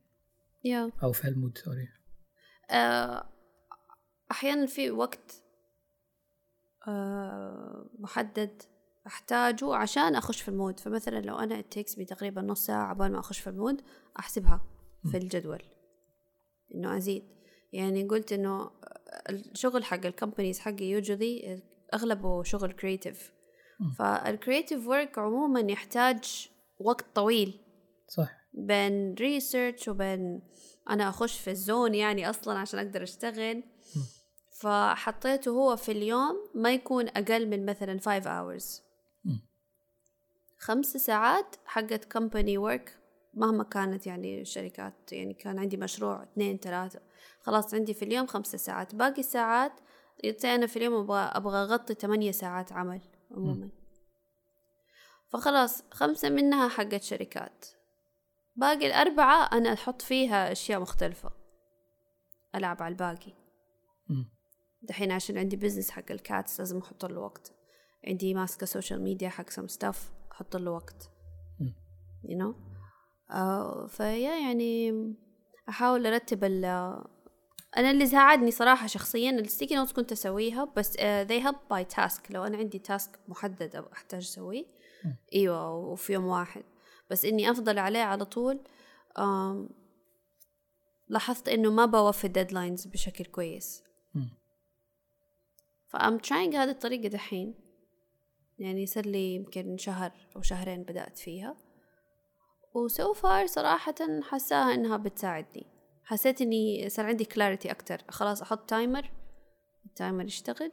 [0.64, 0.92] yeah.
[1.04, 1.88] أو في هال mood sorry
[2.72, 3.30] آه،
[4.32, 5.44] أحيانا في وقت
[6.88, 8.62] آه، محدد
[9.08, 10.80] أحتاجه عشان أخش في ال mood.
[10.80, 13.82] فمثلا لو it takes me تقريبا نص ساعة عبال ما أخش في ال mood
[14.20, 14.62] أحسبها
[15.12, 15.62] في الجدول.
[16.76, 17.24] إنه أزيد.
[17.74, 18.72] يعني قلت إنه
[19.30, 23.32] الشغل حق ال companies حقي يوجولي أغلبه شغل creative
[23.98, 27.60] فال creative work عموما يحتاج وقت طويل.
[28.08, 28.30] صح.
[28.54, 30.42] بين research وبين
[30.90, 33.64] أنا أخش في ال zone يعني أصلا عشان أقدر أشتغل.
[34.52, 38.82] فحطيته هو في اليوم ما يكون أقل من مثلا 5 hours.
[40.58, 43.00] خمس ساعات حقت company work
[43.36, 47.02] مهما كانت يعني الشركات يعني كان عندي مشروع اثنين ثلاثة
[47.42, 48.96] خلاص عندي في اليوم خمسة ساعات.
[48.96, 49.72] باقي الساعات
[50.46, 53.70] أنا في اليوم أبغى أبغى أغطي ثمانية ساعات عمل عموما.
[55.28, 57.66] فخلاص خمسة منها حقت شركات.
[58.56, 61.32] باقي الأربعة أنا أحط فيها أشياء مختلفة.
[62.56, 63.34] ألعب على الباقي.
[64.82, 67.54] دحين عشان عندي business حق ال cats لازم أحط له وقت.
[68.08, 71.10] عندي ماسكة social media حق some stuff أحط له وقت.
[72.24, 72.75] you know
[73.32, 75.14] uh, فيا يعني
[75.70, 76.66] أحاول أرتب ال
[77.78, 81.96] أنا اللي ساعدني صراحة شخصيا ال sticky notes كنت أسويها بس uh, they help by
[81.96, 82.22] task.
[82.32, 84.66] لو أنا عندي task محدد أو أحتاج أسويه.
[85.36, 86.64] أيوة وفي يوم واحد.
[87.10, 88.60] بس إني أفضل عليه على طول
[89.20, 89.72] um,
[91.08, 93.84] لاحظت إنه ما بوفي ال deadlines بشكل كويس.
[95.88, 97.56] ف I'm trying هذه الطريقة دحين.
[98.60, 101.58] يعني صار لي يمكن شهر أو شهرين بدأت فيها.
[102.76, 105.66] و so far صراحة حساها إنها بتساعدني.
[106.04, 108.02] حسيت إني صار عندي clarity أكتر.
[108.10, 109.12] خلاص أحط timer
[109.86, 110.72] ال timer يشتغل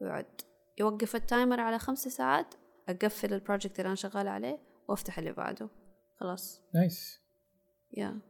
[0.00, 0.40] ويقعد.
[0.78, 2.54] يوقف ال timer على خمسة ساعات
[2.88, 5.68] أقفل ال project اللي أنا شغالة عليه وأفتح اللي بعده.
[6.20, 6.62] خلاص.
[6.74, 7.20] nice
[7.96, 8.20] yeah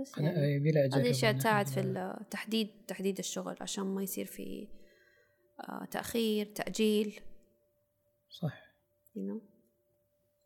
[0.00, 4.68] بس أنا يعني يبي هذه أشياء تساعد في التحديد تحديد الشغل عشان ما يصير في
[5.60, 7.20] آه، تأخير تأجيل.
[8.42, 8.61] صح.
[9.16, 9.42] You know.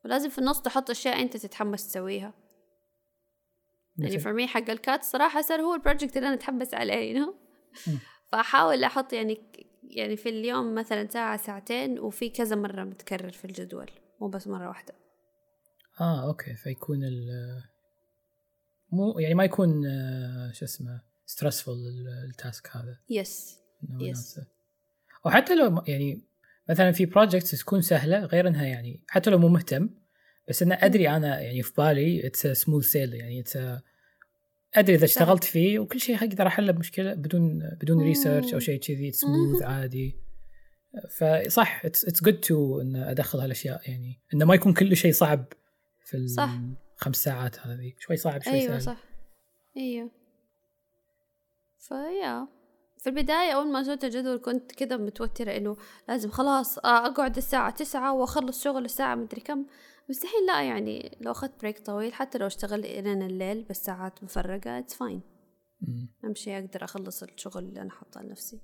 [0.04, 2.34] ولازم في النص تحط أشياء أنت تتحمس تسويها.
[3.98, 7.26] يعني for me حق الكات صراحة صار هو ال project اللي أنا أتحمس عليه you
[7.26, 7.34] know.
[8.32, 9.40] فأحاول أحط يعني
[9.82, 14.68] يعني في اليوم مثلا ساعة ساعتين وفي كذا مرة متكرر في الجدول مو بس مرة
[14.68, 14.94] واحدة.
[16.00, 16.54] آه okay.
[16.54, 17.28] فيكون ال
[18.92, 21.68] مو يعني ما يكون آه، شو اسمه stressful
[22.30, 22.98] ال task هذا.
[23.10, 24.10] yes إنه Yes.
[24.10, 24.46] نفسه.
[25.24, 26.22] وحتى لو يعني
[26.68, 29.90] مثلا في projects تكون سهلة غير إنها يعني حتى لو مو مهتم
[30.48, 33.58] بس انه أدري أنا يعني في بالي it's smooth sail يعني it's
[34.74, 38.02] أدري إذا اشتغلت فيه وكل شيء أقدر أحله بمشكلة بدون بدون.
[38.02, 40.16] research أو شيء كذي سموث عادي.
[41.10, 45.52] فصح it's good to إن أدخل هالأشياء يعني إنه ما يكون كل شيء صعب
[46.04, 46.58] في صح.
[46.96, 48.82] الخمس ساعات هذه شوي صعب شوي أيوه سهل.
[48.82, 49.04] صح.
[49.76, 50.10] أيوه.
[51.78, 52.48] فيا
[53.06, 55.76] في البداية أول ما سويت الجدول كنت كده متوترة إنه
[56.08, 59.66] لازم خلاص آه، أقعد الساعة تسعة وأخلص شغل الساعة مدري كم.
[60.10, 64.24] بس الحين لا يعني لو أخذت break طويل حتى لو اشتغل إلين الليل بس ساعات
[64.24, 65.20] مفرقة it's fine
[65.80, 66.08] مم.
[66.24, 68.60] أمشي أقدر أخلص الشغل اللي أنا حاطاه لنفسي.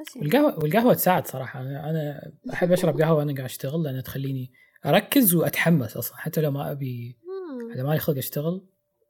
[0.00, 0.28] بس يعني.
[0.28, 1.60] والقهوة والقهوة تساعد صراحة.
[1.60, 4.52] أنا أنا أحب أشرب قهوة وأنا قاعد أشتغل لأنها تخليني
[4.86, 6.16] أركز وأتحمس أصلا.
[6.16, 7.18] حتى لو ما أبي
[7.70, 7.74] آه.
[7.74, 8.66] اذا مالي خلق أشتغل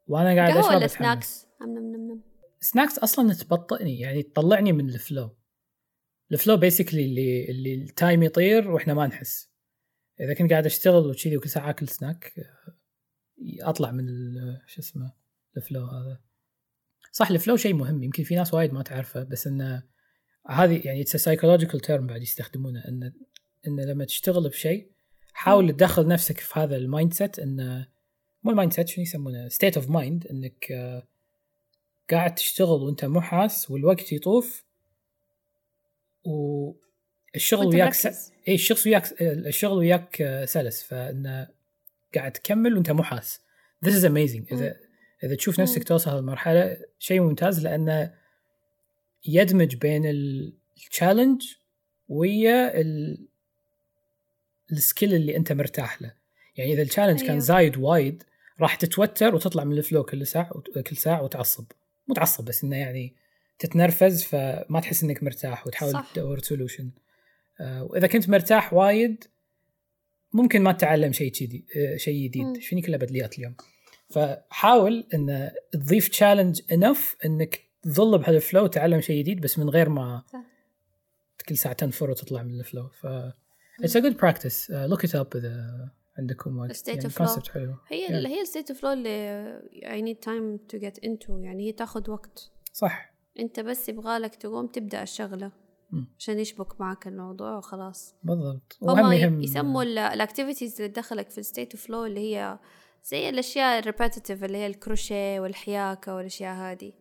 [0.07, 0.87] وأنا قاعد قهوة أشرب ولا.
[0.87, 2.34] سناكس نم نم نم.
[2.65, 5.35] snacks أصلا تبطئني يعني تطلعني من ال flow
[6.31, 9.49] ال flow basically اللي اللي ال time يطير وإحنا ما نحس.
[10.19, 12.33] إذا كنت قاعد أشتغل وكذي وكل ساعة أكل سناك
[13.61, 14.05] أطلع من
[14.67, 15.13] شو اسمه
[15.57, 16.19] ال flow هذا.
[17.11, 18.03] صح ال flow شيء مهم.
[18.03, 19.83] يمكن في ناس وايد ما تعرفه بس انه
[20.47, 22.79] هذه يعني it's psychological term بعد يستخدمونه.
[22.87, 23.13] إن
[23.67, 24.91] إن لما تشتغل بشيء
[25.33, 27.87] حاول تدخل نفسك في هذا ال mindset انه
[28.43, 30.71] مو ال mindset شنو يسمونه؟ state of mind إنك
[32.11, 34.63] قاعد تشتغل وانت مو حاس والوقت يطوف
[36.23, 37.93] والشغل وياك.
[37.93, 38.31] س...
[38.47, 41.47] اي الشغل وياك الشغل وياك آه، سلس فانه
[42.15, 43.41] قاعد تكمل وانت مو حاس
[43.85, 44.75] This is amazing إذا
[45.23, 45.83] إذا تشوف نفسك.
[45.83, 48.13] توصل هالمرحله شيء ممتاز لأنه
[49.27, 51.41] يدمج بين ال challenge
[52.09, 53.27] ويا ال-
[54.71, 56.13] ال skill اللي أنت مرتاح له
[56.55, 57.39] يعني إذا ال challenge كان أيوه.
[57.39, 58.23] زايد وايد
[58.59, 60.49] راح تتوتر وتطلع من ال flow كل ساعة
[60.87, 61.65] كل ساعة وتعصب
[62.07, 63.15] مو تعصب بس إنه يعني
[63.59, 66.11] تتنرفز فما تحس إنك مرتاح وتحاول صح.
[66.13, 66.91] تدور solution
[67.59, 69.23] وإذا كنت مرتاح وايد
[70.33, 72.57] ممكن ما تتعلم شيء جديد آه، شيء جديد.
[72.57, 73.55] فيني كلها بدليات اليوم
[74.09, 79.89] فحاول إن تضيف challenge enough إنك تظل بهال flow وتتعلم شيء جديد بس من غير
[79.89, 80.43] ما صح.
[81.49, 83.05] كل ساعه تنفر وتطلع من ال flow ف
[83.83, 87.01] it's a good practice look it up إذا عندكم وقت يعني.
[87.17, 88.11] concept حلو هي Yeah.
[88.11, 91.71] اللي هي ال state of flow اللي I need time to get into يعني هي
[91.71, 95.51] تاخذ وقت صح انت بس يبغالك تقوم تبدأ الشغلة.
[96.17, 101.43] عشان يشبك معك الموضوع وخلاص بالضبط هم يهم يسموا ال activities اللي تدخلك في ال
[101.43, 102.59] state of flow اللي هي
[103.03, 106.93] زي الأشياء ال repetitive اللي هي الكروشيه والحياكة والأشياء هذه.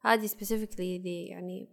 [0.00, 1.68] هذه specifically دي يعني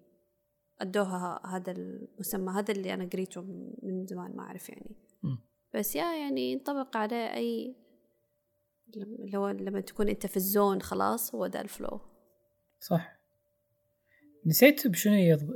[0.82, 3.42] أدوها هذا المسمى هذا اللي أنا قريته
[3.84, 5.40] من زمان ما أعرف يعني مم.
[5.76, 7.76] بس yeah يعني ينطبق على أي
[8.98, 12.00] اللي هو لما تكون أنت في ال zone خلاص هو ده ال flow.
[12.80, 13.20] صح.
[14.46, 15.50] نسيت بشنو يض...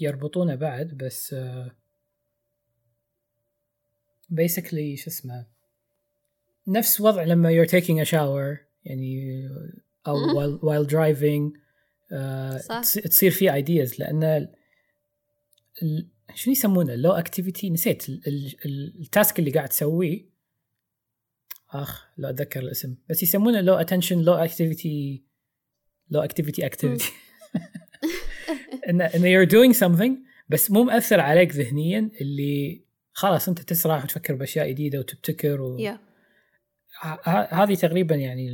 [0.00, 1.34] يربطونه بعد بس
[4.30, 5.46] basically شو اسمه
[6.68, 9.42] نفس وضع لما you're taking a shower يعني
[10.06, 11.58] أو while, while driving
[12.68, 12.82] صح.
[12.82, 14.48] تص- تصير في ideas لأن
[16.34, 18.08] شنو يسمونه؟ low activity نسيت.
[18.08, 20.32] ال- ال- ال- ال task اللي قاعد تسويه.
[21.70, 22.96] آخ لا أتذكر الاسم.
[23.10, 25.22] بس يسمونه low attention low activity
[26.10, 27.10] low activity activity
[28.88, 30.12] ان إن you're doing something
[30.48, 35.78] بس مو مأثر عليك ذهنيا اللي خلاص أنت تسرح وتفكر بأشياء جديدة وتبتكر و...
[37.02, 38.48] ه- هذه تقريبا يعني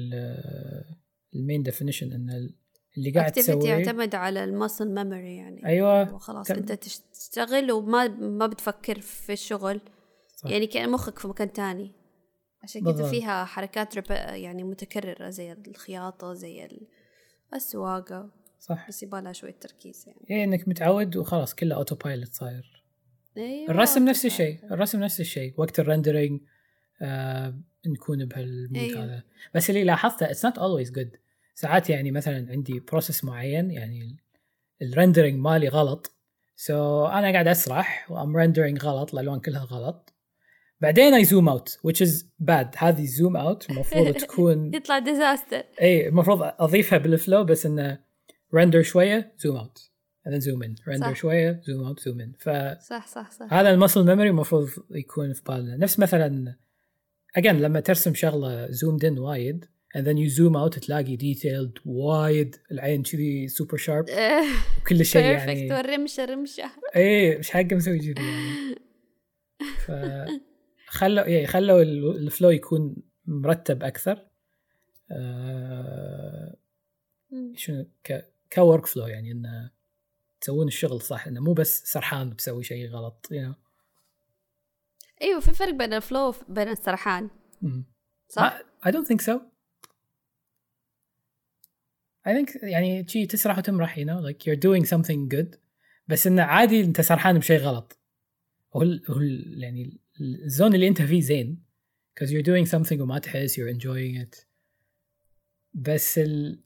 [1.35, 2.51] ال main definition إن
[2.99, 6.03] اللي قاعد activity تسويه يعتمد على ال muscle memory يعني أيوة.
[6.03, 9.81] هو خلاص أنت تش- تشتغل وما ما بتفكر في الشغل
[10.37, 10.51] صح.
[10.51, 11.93] يعني كأن مخك في مكان تاني
[12.63, 13.11] عشان كذا.
[13.11, 14.11] فيها حركات.
[14.11, 16.87] يعني متكررة زي الخياطة زي ال-
[17.55, 18.31] السواقة
[18.61, 22.85] صح بس يبالها شوية تركيز يعني إيه إنك متعود وخلاص كله autopilot صاير
[23.37, 24.27] أيوة الرسم نفس.
[24.27, 26.41] الشيء الرسم نفس الشيء وقت ال rendering
[27.03, 27.55] آه
[27.87, 29.05] نكون بهال mode أيوة.
[29.05, 29.23] هذا
[29.55, 31.17] بس اللي لاحظته it's not always good
[31.59, 34.17] ساعات يعني مثلا عندي process معين يعني
[34.83, 36.15] ال rendering مالي غلط.
[36.57, 40.15] so so أنا قاعد أسرح و I'm rendering غلط الألوان كلها غلط.
[40.81, 42.67] بعدين I zoom out which is bad.
[42.77, 47.99] هذه zoom out المفروض تكون يطلع disaster إي المفروض أضيفها بال flow بس إنه
[48.55, 49.91] render شوية zoom out
[50.27, 50.95] and then zoom in.
[50.95, 51.13] Render صح.
[51.13, 52.43] شوية zoom out zoom in.
[52.43, 53.53] فهذا صح صح صح.
[53.53, 55.77] ال muscle memory المفروض يكون في بالنا.
[55.77, 56.57] نفس مثلا
[57.39, 59.65] again لما ترسم شغلة zoomed in وايد
[59.99, 64.05] and then you zoom out تلاقي detailed وايد العين كذي super sharp
[64.83, 66.71] وكل شيء perfect يعني والرمشة رمشة.
[66.97, 68.75] إيه مش حقه مسوي كذي يعني.
[69.87, 69.93] ف
[70.87, 74.27] خلوا يعني خلوا ال- ال flow يكون مرتب أكثر.
[75.13, 76.57] آه.
[77.55, 79.71] شنو؟ ك ك workflow يعني انه
[80.41, 83.55] تسوون الشغل صح إنه مو بس سرحان بتسوي شيء غلط you know.
[85.23, 87.31] إيوه في فرق بين ال flow وبين السرحان.
[88.29, 89.58] صح؟ I don't think so.
[92.29, 95.59] I think يعني شي تسرح وتمرح you know like you're doing something good
[96.07, 97.99] بس إنه عادي أنت سرحان بشيء غلط.
[98.77, 98.83] هو
[99.57, 100.01] يعني
[100.45, 101.63] الزون اللي أنت فيه زين
[102.21, 104.45] because you're doing something وما تحس you're enjoying it.
[105.75, 106.63] بس ال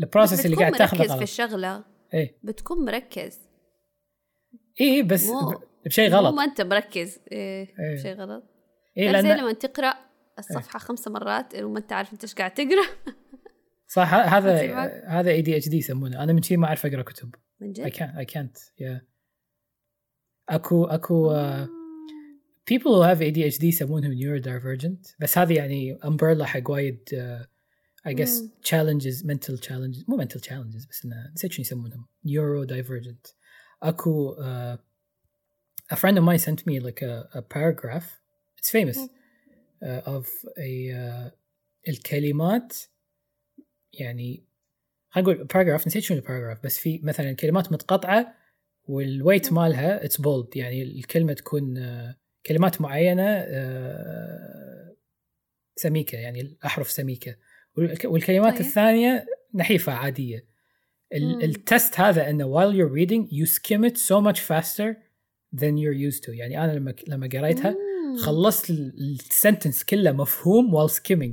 [0.00, 1.22] البروسيس اللي قاعد تاخذه مركز في غلط.
[1.22, 1.84] الشغلة.
[2.14, 2.38] إيه.
[2.42, 3.38] بتكون مركز.
[4.80, 6.34] إيه بس مو- بشيء مو غلط.
[6.34, 7.18] ما أنت مركز.
[7.32, 7.96] إيه إيه.
[8.02, 8.44] شيء غلط.
[8.96, 9.94] إيه زي لأن لما تقرأ
[10.38, 12.86] الصفحة خمس مرات وما أنت عارف أنت إيش قاعد تقرأ.
[13.94, 14.54] صح هذا؟
[15.06, 17.78] هذا اي دي اتش دي يسمونه أنا من شي ما اعرف اقرا كتب من I
[17.78, 19.00] جد can't I can't yeah
[20.48, 21.66] اكو اكو uh,
[22.70, 27.46] people who have ADHD يسمونهم neurodivergent بس هذه يعني umbrella حق وايد uh,
[28.08, 28.50] I guess مم.
[28.62, 33.34] challenges mental challenges مو mental challenges بس انه نسيت شنو يسمونهم neurodivergent
[33.82, 34.78] اكو uh,
[35.92, 38.06] a friend of mine sent me like a, a paragraph
[38.60, 40.26] it's famous uh, of
[40.58, 41.30] a uh,
[41.88, 42.76] الكلمات
[44.00, 44.44] يعني
[45.16, 48.34] نقول paragraph نسيت شنو ال paragraph بس في مثلا كلمات متقطعة
[48.88, 54.96] وال weight مالها it's bold يعني الكلمة تكون آه، كلمات معينة آه،
[55.76, 57.36] سميكة يعني الأحرف سميكة
[57.78, 58.60] والك- والكلمات طيب.
[58.60, 60.54] الثانية نحيفة عادية.
[61.14, 64.96] ال test هذا انه while you're reading you skim it so much faster
[65.56, 67.76] than you're used to يعني أنا لما لما قريتها.
[68.24, 71.32] خلصت ال- ال sentence كله مفهوم while skimming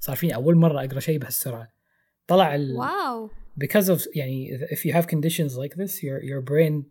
[0.00, 1.72] صار فيني أول مرة أقرأ شيء بهالسرعة
[2.30, 3.30] طلع ال wow.
[3.64, 6.84] because of يعني if you have conditions like this your your brain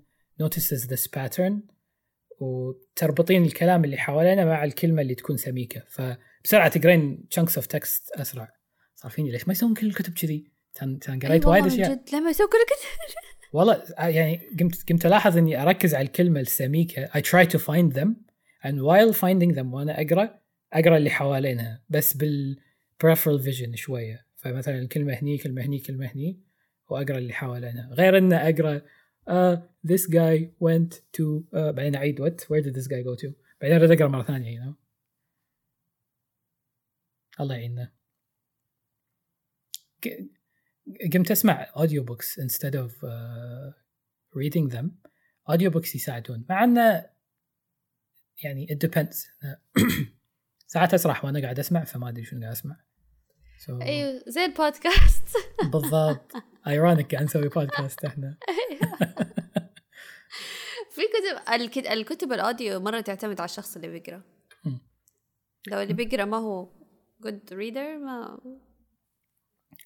[0.44, 1.54] notices this pattern
[2.40, 5.84] وتربطين الكلام اللي حوالينا مع الكلمة اللي تكون سميكة.
[5.90, 8.54] فبسرعة تقرين chunks of text أسرع.
[8.96, 11.92] صار فيني ليش ما يسوون كل الكتب كذي؟ كان كان قريت وايد أشياء.
[11.92, 12.90] جد لما يسوي كل كده
[13.54, 17.06] والله آه، يعني قمت قمت ألاحظ إني أركز على الكلمة السميكة.
[17.06, 18.10] I try to find them
[18.64, 20.40] and while finding them وأنا أقرأ
[20.74, 22.60] أقرأ اللي حوالينها بس بال
[23.04, 24.26] peripheral vision شوية.
[24.40, 26.40] فمثلا الكلمة هني كلمة هني كلمة هني
[26.90, 28.82] وأقرأ اللي حوالينها غير ان أقرأ
[29.30, 33.32] uh, this guy went to uh, بعدين أعيد what where did this guy go to?
[33.62, 34.76] بعدين ارد أقرأ مرة ثانية you know.
[37.40, 37.92] الله يعيننا.
[41.14, 43.74] قمت أسمع audio books instead of uh,
[44.36, 44.90] reading them.
[45.52, 47.10] audio books يساعدون مع إنه
[48.44, 49.28] يعني it depends.
[50.74, 52.89] ساعات أسرح وأنا قاعد أسمع فما أدري شنو قاعد أسمع.
[53.66, 55.28] So أيوه زي البودكاست.
[55.74, 56.32] بالضبط.
[56.68, 58.38] ironic قاعد نسوي بودكاست إحنا.
[60.96, 64.22] في كتب الكت- الكتب ال audio مرة تعتمد على الشخص اللي بيقرأ.
[65.68, 66.70] لو اللي بيقرأ ما هو
[67.22, 68.40] good reader ما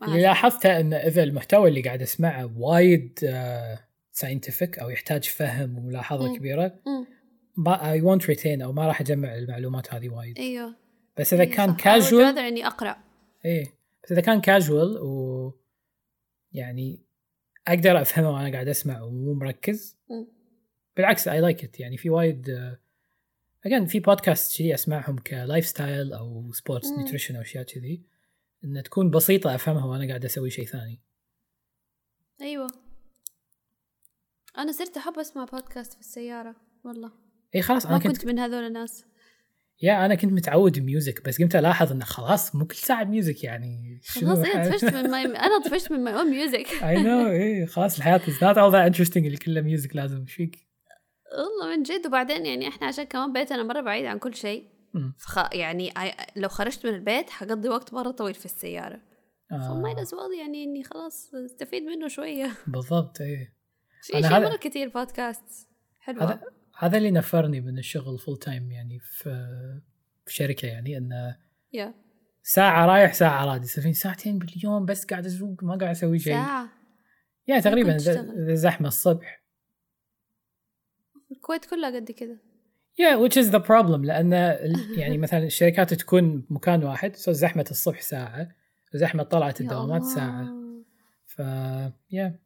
[0.03, 3.19] اللي لاحظته إن إذا المحتوى اللي قاعد أسمعه وايد
[4.11, 6.37] scientific أو يحتاج فهم وملاحظه.
[6.37, 6.79] كبيرة.
[7.57, 10.39] ما I won't retain أو ما راح أجمع المعلومات هذه وايد.
[10.39, 10.75] إيوه.
[11.19, 12.97] بس إذا إيه كان كاجوال إني أقرأ.
[13.45, 13.65] إيه
[14.03, 15.53] بس إذا كان كاجوال و
[16.51, 16.99] يعني
[17.67, 19.97] أقدر أفهمه وأنا قاعد أسمع ومو مركز.
[20.97, 22.49] بالعكس I like it يعني في وايد
[23.65, 26.91] again في بودكاست كذي أسمعهم ك lifestyle أو sports.
[26.91, 28.03] nutrition أو أشياء كذي
[28.63, 30.99] إنها تكون بسيطة أفهمها وأنا قاعد أسوي شيء ثاني.
[32.41, 32.67] أيوه.
[34.57, 37.11] أنا صرت أحب أسمع بودكاست في السيارة والله.
[37.55, 39.05] اي خلاص أنا كنت, كنت من هذول الناس.
[39.83, 44.01] yeah أنا كنت متعود music بس قمت ألاحظ إنه خلاص مو كل ساعة music يعني.
[44.07, 47.97] خلاص إيه طفشت من my أنا طفشت من my own music I know إيه خلاص
[47.97, 50.21] الحياة is not all that interesting اللي كله music لازم.
[50.21, 50.57] إيش فيك؟
[51.37, 54.67] والله من جد وبعدين يعني إحنا عشان كمان بيتنا مرة بعيد عن كل شيء.
[55.17, 55.53] فخ...
[55.53, 55.93] يعني
[56.35, 59.01] لو خرجت من البيت حقضي وقت مرة طويل في السيارة.
[59.49, 59.99] فما آه.
[59.99, 62.51] يلزم يعني إني خلاص استفيد منه شوية.
[62.67, 63.53] بالضبط إيه.
[64.01, 65.43] في شيء هذا- مرة كثير بودكاست
[65.99, 66.23] حلوة.
[66.23, 66.41] هذا
[66.77, 69.23] هذا اللي نفرني من الشغل full time يعني في
[70.25, 71.37] في شركة يعني انه
[71.73, 71.93] يا
[72.43, 76.33] ساعة رايح ساعة راد يصير ساعتين باليوم بس قاعد أسوق ما قاعد أسوي شيء.
[76.33, 76.69] ساعة؟
[77.47, 77.97] يعني تقريبا
[78.53, 79.43] زحمة الصبح.
[81.31, 82.37] الكويت كلها قد كذا
[83.01, 84.33] yeah which is the problem لأن
[84.99, 88.49] يعني مثلا الشركات تكون بمكان واحد سو زحمة الصبح ساعة
[88.93, 90.03] وزحمه طلعت يا الدوامات.
[90.03, 90.47] ساعة.
[91.25, 91.39] ف
[92.11, 92.39] يا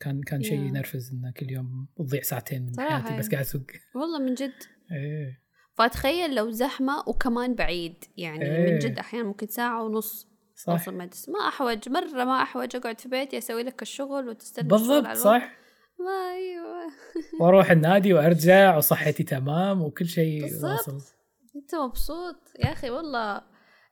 [0.00, 0.58] كان كان شيء.
[0.58, 3.28] ينرفز إنه كل يوم تضيع ساعتين من حياتي بس يعني.
[3.28, 3.62] قاعد اسوق
[3.94, 4.52] والله من جد
[4.92, 5.42] إيه
[5.74, 8.72] فأتخيل لو زحمة وكمان بعيد يعني إيه.
[8.72, 13.00] من جد أحيانا ممكن ساعة ونص صح أوصل مدرسة ما أحوج مرة ما أحوج أقعد
[13.00, 15.16] في بيتي أسوي لك الشغل الشغل بالضبط.
[15.16, 15.52] صح
[16.00, 16.92] ما أيوه
[17.40, 20.70] وأروح النادي وأرجع وصحتي تمام وكل شيء بالضبط.
[20.88, 21.00] واصل
[21.56, 23.42] أنت مبسوط يا أخي والله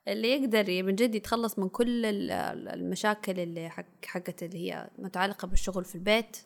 [0.09, 4.91] اللي يقدر من جد يتخلص من كل ال- ال- المشاكل اللي حق حقت اللي هي
[4.99, 6.37] متعلقة بالشغل في البيت.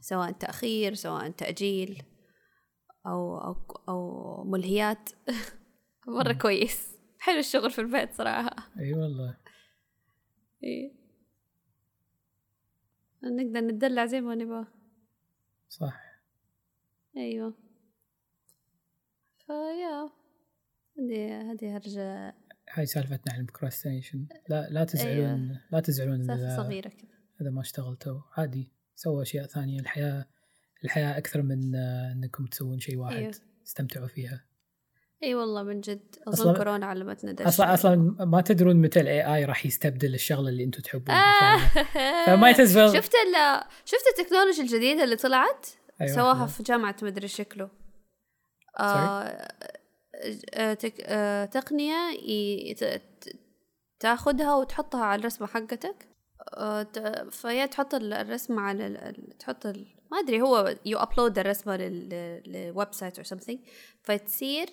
[0.00, 2.02] سواء تأخير سواء تأجيل
[3.06, 3.54] أو أو
[3.88, 5.08] أو ملهيات.
[6.08, 6.96] مرة كويس.
[7.18, 8.56] حلو الشغل في البيت صراحة.
[8.78, 9.36] أي والله.
[10.64, 10.92] إيه.
[13.24, 14.66] نقدر نتدلع زي ما نبغى.
[15.68, 16.00] صح.
[17.16, 17.54] أيوة.
[19.46, 20.10] فيا.
[20.98, 22.34] هذه هذه هرجة
[22.74, 27.10] هاي سالفتنا عن البروكراستينيشن لا لا تزعلون لا تزعلون سالفة إذا صغيرة كذا.
[27.40, 28.20] إذا ما اشتغلتوا.
[28.36, 29.80] عادي سووا أشياء ثانية.
[29.80, 30.26] الحياة
[30.84, 33.16] الحياة أكثر من آه، إنكم تسوون شيء واحد.
[33.16, 33.34] أيوة.
[33.66, 34.44] استمتعوا فيها.
[35.22, 37.74] أي والله من جد أظن أصلاً- كورونا علمتنا ده أصلا.
[37.74, 41.54] أصلا ما تدرون متى ال AI راح يستبدل الشغلة اللي أنتم تحبونها.
[41.54, 42.26] آه.
[42.26, 45.66] فما يتزبل شفت ال شفت التكنولوجيا الجديدة اللي طلعت؟
[46.00, 46.12] أيوة.
[46.16, 47.70] سواها في جامعة مدري شكله.
[48.80, 49.48] آه
[50.54, 53.36] آه آه تقنية ي- ت- ت-
[54.00, 56.08] تاخذها وتحطها على الرسمة حقتك؟
[56.54, 56.82] آه
[57.30, 62.92] فهي تحط ال- الرسمة على ال- تحط ال- ما أدري هو you upload الرسمه لل
[62.94, 63.58] website أو something
[64.02, 64.66] فتصير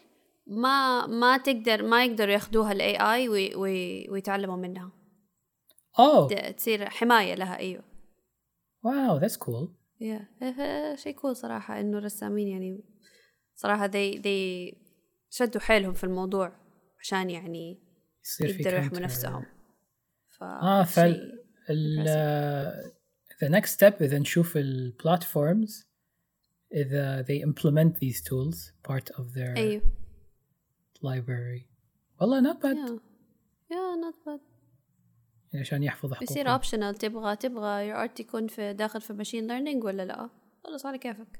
[0.47, 3.29] ما ما تقدر ما يقدروا ياخذوها ال AI
[4.09, 4.91] ويتعلموا منها.
[5.99, 6.27] أوه.
[6.51, 7.83] تصير حماية لها أيوه.
[8.83, 10.29] wow that's cool yeah
[10.95, 12.83] شيء cool صراحة إنه الرسامين يعني
[13.55, 14.75] صراحة they they
[15.29, 16.51] شدوا حيلهم في الموضوع
[16.99, 17.79] عشان يعني
[18.25, 18.99] يصير في يقدروا يحموا.
[18.99, 19.45] نفسهم.
[20.29, 22.07] ف آه فال ال
[23.43, 25.87] the next step اذا نشوف ال platforms
[26.73, 29.81] إذا they implement these tools part of their أيوه.
[31.05, 31.65] library.
[32.21, 32.65] والله not bad.
[32.65, 32.99] yeah
[33.71, 34.39] yeah not bad
[35.53, 36.19] يعني عشان يحفظ حقوقهم.
[36.27, 40.29] بيصير optional تبغى تبغى your art يكون في داخل في machine learning ولا لا؟
[40.63, 41.39] خلاص على كيفك.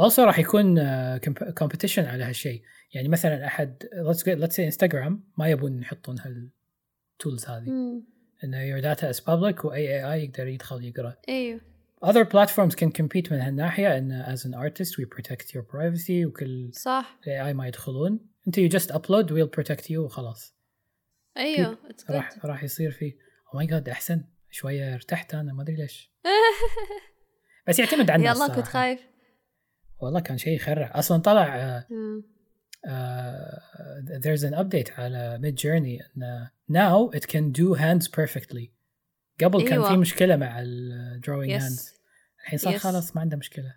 [0.00, 0.76] Also راح يكون
[1.18, 2.62] comp- competition على هالشيء.
[2.94, 7.70] يعني مثلا أحد let's get let's say انستغرام ما يبون يحطون هال tools هذه.
[7.70, 8.04] مم.
[8.44, 11.16] إنه your data is public وأي AI يقدر يدخل يقرأ.
[11.28, 11.60] أيوه.
[12.04, 16.70] Other platforms can compete من هالناحية إن as an artist we protect your privacy وكل
[16.74, 17.18] صح.
[17.26, 18.20] ال AI ما يدخلون.
[18.46, 20.54] أنت you just upload we'll protect you وخلاص.
[21.38, 22.10] good.
[22.10, 23.14] راح راح يصير في
[23.54, 24.24] oh my God أحسن.
[24.50, 26.12] شوية ارتحت أنا ما أدري ليش.
[27.68, 28.64] بس يعتمد على الناس يلا كنت.
[28.64, 29.00] خايف.
[30.04, 30.92] والله كان شيء يخرع.
[30.94, 31.86] أصلا طلع آه،
[32.86, 38.68] uh, there's an update على mid journey إن now it can do hands perfectly.
[39.44, 39.88] قبل كان أيوة.
[39.88, 41.94] في مشكلة مع ال drawing hands.
[42.40, 42.76] الحين صار Yes.
[42.76, 43.74] خلاص ما عنده مشكلة.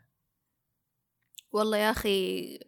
[1.52, 2.60] والله يا أخي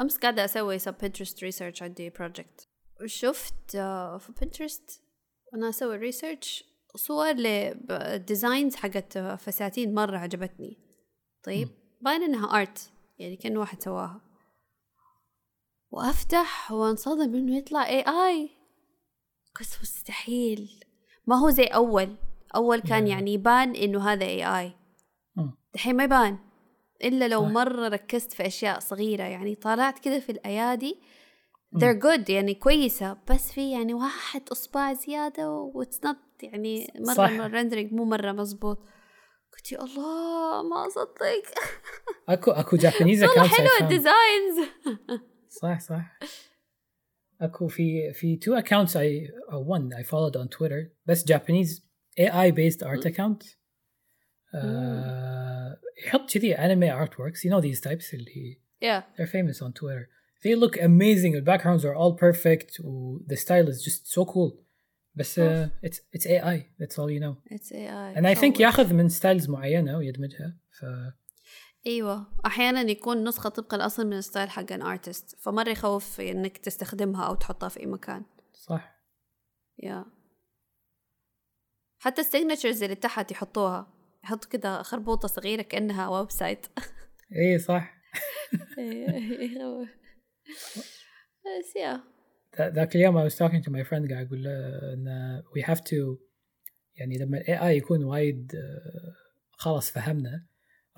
[0.00, 2.68] أمس قاعدة أسوي سب Pinterest research عندي project
[3.06, 5.02] شفت آه، في Pinterest
[5.52, 6.64] وأنا أسوي research
[6.96, 10.78] صور ل designs حقت فساتين مرة عجبتني.
[11.42, 11.68] طيب
[12.00, 14.20] باين إنها art يعني كأنه واحد سواها.
[15.90, 18.50] وأفتح وانصدم إنه يطلع AI
[19.60, 20.84] بس مستحيل.
[21.26, 22.16] ما هو زي أول.
[22.56, 23.06] أول كان.
[23.06, 24.72] يعني يبان إنه هذا AI.
[25.74, 26.38] دحين ما يبان.
[27.04, 27.44] إلا لو.
[27.44, 29.22] مرة ركزت في أشياء صغيرة.
[29.22, 31.00] يعني طالعت كذا في الأيادي.
[31.76, 32.30] they're good.
[32.30, 33.16] يعني كويسة.
[33.30, 37.30] بس في يعني واحد إصبع زيادة و it's not يعني مرة صح.
[37.30, 38.78] ال rendering مو مرة مزبوط
[39.65, 41.23] قلت يا الله ما أصدق
[42.29, 43.81] اكو اكو جابانيز والله accounts I حلوة found.
[43.81, 44.69] الديزاينز
[45.49, 46.19] صح صح
[47.41, 51.81] اكو في في two accounts I or one I followed on Twitter بس Japanese
[52.19, 53.55] AI based art account
[54.55, 60.09] آه يحط كذي anime artworks you know these types اللي yeah they're famous on Twitter
[60.43, 64.51] they look amazing the backgrounds are all perfect و the style is just so cool
[65.16, 68.60] بس uh, it's it's AI that's all you know it's AI and I think صور.
[68.60, 70.84] ياخذ من ستايلز معينه ويدمجها ف
[71.86, 76.58] أيوه أحيانا يكون نسخه طبق الاصل من ال style حق an artist فمره يخوف انك
[76.58, 78.96] تستخدمها أو تحطها في اي مكان صح
[79.78, 80.04] yeah
[81.98, 83.92] حتى ال signatures اللي تحت يحطوها
[84.24, 86.66] يحطوا كذا خربوطه صغيره كانها website
[87.32, 87.96] إيه صح
[91.44, 92.15] بس yeah
[92.60, 94.50] ذاك اليوم I was talking to my friend قاعد أقول له
[94.92, 96.18] إن we have to
[96.96, 99.14] يعني لما ال AI يكون وايد آه،
[99.50, 100.46] خلاص فهمنا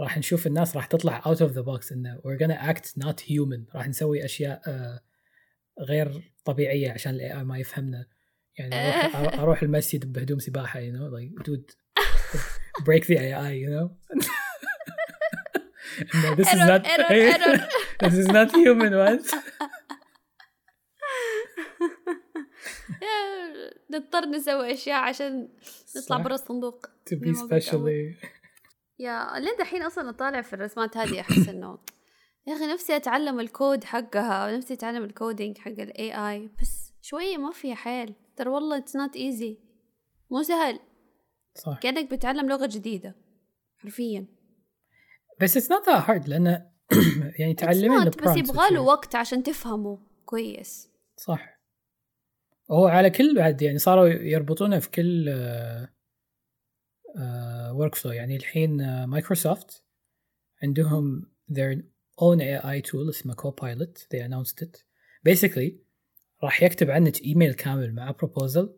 [0.00, 3.74] راح نشوف الناس راح تطلع out of the box انه we're gonna act not human
[3.74, 5.00] راح نسوي أشياء آه،
[5.80, 8.06] غير طبيعية عشان ال AI ما يفهمنا.
[8.58, 8.74] يعني
[9.16, 11.74] أروح أروح المسجد بهدوم سباحة you know like dude
[12.84, 13.90] break the AI you know.
[16.22, 16.82] No, this is not
[18.04, 19.18] this is not human man
[22.87, 22.87] يا،
[23.90, 25.48] نضطر نسوي أشياء عشان
[25.96, 26.16] نطلع.
[26.16, 26.86] برا الصندوق.
[26.86, 28.28] To be specially.
[28.98, 31.78] yeah لين دحين أصلا أطالع في الرسمات هذه أحس إنه
[32.46, 37.36] يا أخي نفسي أتعلم الكود حقها ونفسي أتعلم ال coding حق ال AI بس شوية
[37.36, 38.14] ما فيها حيل.
[38.36, 39.58] ترى والله it's not easy
[40.30, 40.80] مو سهل.
[41.54, 41.78] صح.
[41.82, 43.14] كأنك بتعلم لغة جديدة.
[43.78, 44.26] حرفيا.
[45.40, 46.70] بس it's not that hard لأن
[47.40, 48.80] يعني تعلمين بس يبغى له.
[48.80, 50.90] وقت عشان تفهمه كويس.
[51.16, 51.57] صح.
[52.70, 55.28] هو على كل بعد يعني صاروا يربطونه في كل
[57.72, 59.84] work فلو يعني الحين آه، مايكروسوفت
[60.62, 61.76] عندهم their
[62.20, 64.06] own AI tool اسمه Copilot.
[64.10, 64.84] They announced it.
[65.28, 65.72] Basically
[66.42, 68.68] راح يكتب عنك ايميل كامل مع proposal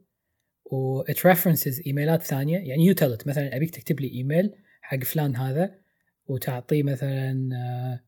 [0.65, 2.59] و it references ايميلات ثانية.
[2.59, 5.79] يعني tell it مثلا أبيك تكتب لي ايميل حق فلان هذا
[6.27, 8.01] وتعطيه مثلا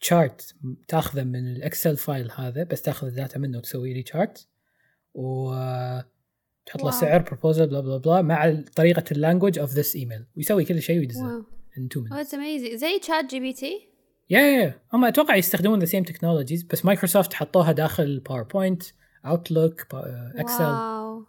[0.00, 0.54] chart
[0.88, 4.48] تاخذه من ال Excel file هذا بس تاخذ ال data منه وتسوي لي chart
[5.14, 6.90] وتحط له.
[6.90, 10.98] سعر proposal blah blah blah مع طريقة ال language of this email ويسوي كل شيء
[10.98, 12.12] ويدزه in two minutes.
[12.18, 13.88] it's amazing زي ChatGPT
[14.30, 18.82] yeah yeah هم أتوقع يستخدمون the same technologies بس مايكروسوفت حطوها داخل PowerPoint
[19.26, 19.86] Outlook
[20.36, 21.24] Excel wow.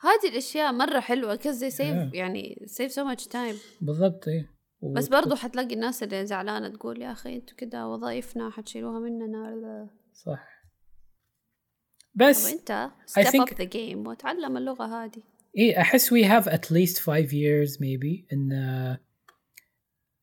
[0.00, 2.14] هذه الأشياء مرة حلوة كذا save Yeah.
[2.14, 4.50] يعني save so much time بالضبط إيه.
[4.80, 9.88] و- بس برضو حتلاقي الناس اللي زعلانة تقول يا أخي أنتوا كده وظائفنا حتشيلوها مننا
[10.14, 10.51] صح.
[12.14, 15.22] بس I step think- up the game وتعلم اللغة هذه
[15.56, 18.50] إيه احس we have at least five years maybe ان
[18.98, 18.98] uh,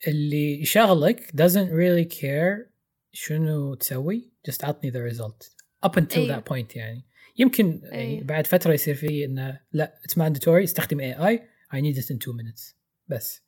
[0.08, 2.70] اللي يشغلك doesn't really care
[3.12, 5.48] شنو تسوي just عطني the result
[5.86, 6.40] up until أيوه.
[6.40, 7.06] that point يعني
[7.38, 8.24] يمكن يعني أيوه.
[8.24, 11.40] بعد فترة يصير فيه انه لا it's mandatory استخدم AI
[11.74, 12.74] I need it in two minutes
[13.08, 13.42] بس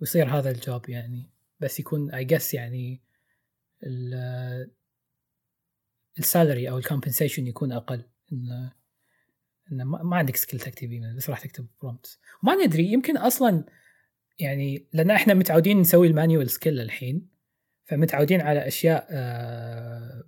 [0.00, 3.00] ويصير هذا ال job يعني بس يكون I guess يعني
[3.82, 4.70] ال
[6.18, 8.04] salary أو ال compensation يكون أقل.
[8.32, 8.72] انه
[9.72, 13.64] انه ما ما عندك skill تكتب إيميل بس راح تكتب prompt وما ندري يمكن أصلا
[14.38, 17.28] يعني لأن إحنا متعودين نسوي ال manual skill الحين
[17.84, 20.24] فمتعودين على أشياء آه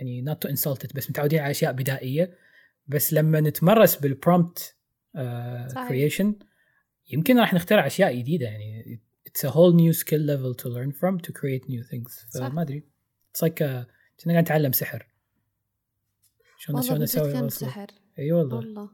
[0.00, 2.38] يعني not to insult it بس متعودين على أشياء بدائية.
[2.86, 4.74] بس لما نتمرس بال prompt.
[5.88, 6.34] creation
[7.10, 8.46] يمكن راح نخترع أشياء جديدة.
[8.46, 12.38] يعني it's a whole new skill level to learn from to create new things.
[12.38, 12.82] فما أدري.
[13.34, 13.84] It's like uh,
[14.24, 15.06] كنا قاعد نتعلم سحر.
[16.58, 17.48] شلون شلون وصله.
[17.48, 17.86] سحر.
[18.18, 18.56] إي والله.
[18.56, 18.90] والله.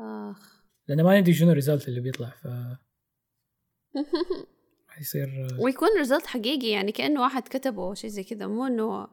[0.00, 0.62] آخ.
[0.88, 2.46] لأن ما ندري شنو ال result اللي بيطلع ف
[4.88, 9.08] راح يصير ويكون result حقيقي يعني كأنه واحد كتبه شيء زي كذا مو إنه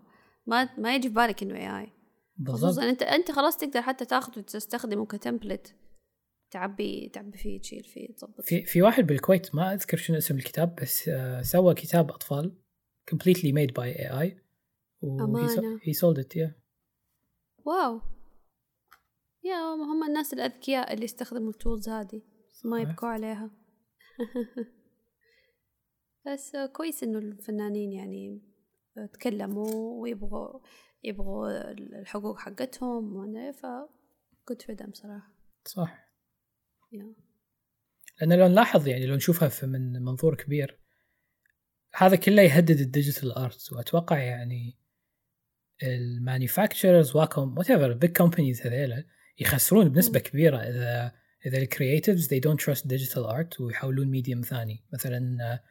[0.47, 1.91] ما ما يجي في بالك إنه AI
[2.47, 5.75] خصوصا أنت أنت خلاص تقدر حتى تاخذه وتستخدمه ك template
[6.51, 10.75] تعبي تعبي فيه تشيل فيه تظبط في في واحد بالكويت ما أذكر شنو اسم الكتاب
[10.75, 12.55] بس آه، سوى كتاب أطفال
[13.11, 14.48] completely made by AI
[15.03, 15.79] أمانة.
[15.79, 16.51] he sold it yeah
[17.65, 18.01] wow
[19.43, 22.21] yeah هم الناس الأذكياء اللي يستخدموا ال tools هذه
[22.65, 22.81] ما.
[22.81, 23.51] يبكوا عليها
[26.25, 28.41] بس كويس إنه الفنانين يعني
[29.13, 30.59] تكلموا ويبغوا
[31.03, 33.65] يبغوا الحقوق حقتهم وأنا ف
[34.51, 35.33] good for them صراحة
[35.65, 36.09] صح
[36.91, 37.15] yeah.
[38.21, 40.79] لأن لو نلاحظ يعني لو نشوفها في من منظور كبير
[41.95, 44.77] هذا كله يهدد ال digital arts وأتوقع يعني
[45.83, 49.03] ال manufacturers Wacom whatever big companies هذيلا
[49.39, 50.19] يخسرون بنسبة.
[50.19, 51.11] كبيرة إذا
[51.45, 55.61] إذا ال creatives they don't trust digital art ويحولون medium ثاني مثلا آه،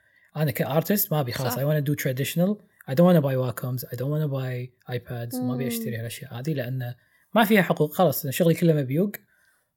[0.42, 1.60] أنا ك artist ما أبي خلاص صح.
[1.60, 4.28] I want to do traditional I don't want to buy Wacoms I don't want to
[4.28, 5.66] buy iPads وما أبي.
[5.68, 6.94] أشتري هالأشياء هذه لأن
[7.34, 9.12] ما فيها حقوق خلاص شغلي كله مبيوق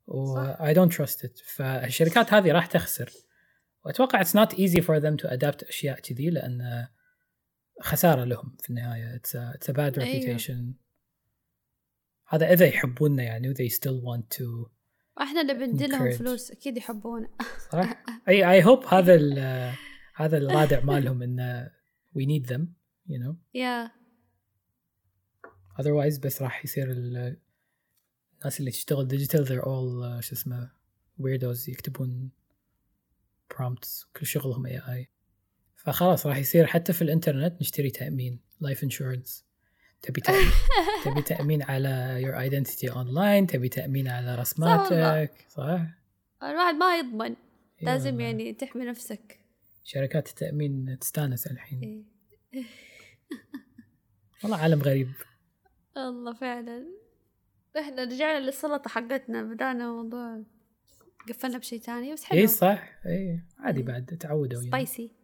[0.07, 0.53] و.
[0.53, 3.09] I don't trust it فالشركات هذه راح تخسر
[3.85, 6.87] وأتوقع it's not easy for them to adapt أشياء كذي لأن
[7.81, 9.17] خسارة لهم في النهاية.
[9.17, 10.37] It's a, it's a bad أيوه.
[10.37, 10.73] reputation.
[12.27, 14.69] هذا إذا يحبوننا يعني they still want to
[15.21, 16.11] إحنا اللي بندلهم.
[16.11, 17.29] فلوس أكيد يحبونا.
[17.71, 19.73] صح أي I hope هذا ال-
[20.15, 21.69] هذا الرادع مالهم إن
[22.17, 22.61] we need them
[23.09, 23.35] you know.
[23.53, 23.91] يا
[25.81, 27.37] otherwise بس راح يصير ال-
[28.39, 30.71] الناس اللي تشتغل ديجيتال they're all uh, شو اسمه
[31.21, 32.31] weirdos يكتبون
[33.53, 35.05] prompts كل شغلهم AI
[35.83, 39.43] فخلاص راح يصير حتى في الإنترنت نشتري تأمين life insurance.
[40.01, 40.51] تبي تأمين
[41.05, 45.81] تبي تأمين على your identity online تبي تأمين على رسماتك صح؟
[46.43, 47.29] الواحد ما يضمن.
[47.29, 47.35] إي
[47.81, 48.19] لازم.
[48.19, 49.39] يعني تحمي نفسك.
[49.83, 52.05] شركات التأمين تستانس الحين.
[52.53, 52.63] إيه.
[54.43, 55.11] والله عالم غريب.
[55.97, 56.85] الله فعلا.
[57.79, 60.41] إحنا رجعنا للسلطة حقتنا بدأنا موضوع
[61.29, 62.39] قفلنا بشيء تاني بس حلو.
[62.39, 62.99] اي صح.
[63.05, 65.20] اي عادي بعد تعودوا يعني سبايسي يا.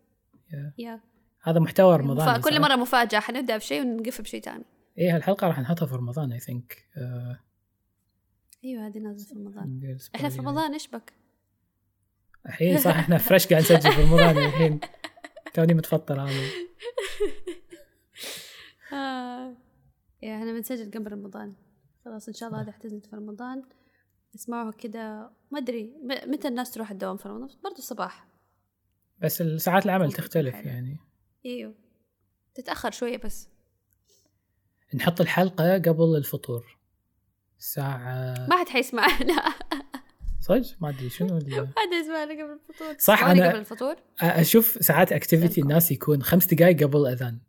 [0.77, 1.01] يا
[1.43, 2.03] هذا محتوى مفا...
[2.03, 3.19] رمضاني كل صح؟ مرة مفاجأة.
[3.19, 4.65] حنبدأ بشيء ونقفل بشيء تاني
[4.97, 6.87] إيه هالحلقة راح نحطها في رمضان اي ثينك
[8.63, 9.97] أيوه هذه نازلة في رمضان.
[10.15, 10.39] إحنا في.
[10.39, 11.13] رمضان إيش بك؟
[12.45, 14.79] الحين صح إحنا فريش قاعد نسجل في رمضان الحين.
[15.53, 16.31] توني متفطر أنا
[18.93, 19.55] آه.
[20.21, 21.55] يا إحنا بنسجل قبل رمضان.
[22.05, 23.63] خلاص إن شاء الله هذه حتنزل في رمضان
[24.35, 25.29] اسمعوها كده.
[25.51, 25.93] ما أدري
[26.27, 28.26] متى الناس تروح الدوام في رمضان؟ برضو الصباح.
[29.21, 30.67] بس ساعات العمل تختلف حلو.
[30.67, 30.97] يعني.
[31.45, 31.73] إيوه.
[32.55, 33.49] تتأخر شوية بس.
[34.93, 36.77] نحط الحلقة قبل الفطور.
[37.59, 39.35] الساعة ما حد حيسمعنا
[40.47, 41.39] صدق؟ ما أدري شنو ما
[41.77, 42.95] حد يسمعنا قبل الفطور.
[42.99, 45.61] صح، أنا- قبل الفطور؟ أشوف ساعات activity.
[45.61, 47.39] الناس يكون خمس دقائق قبل الأذان.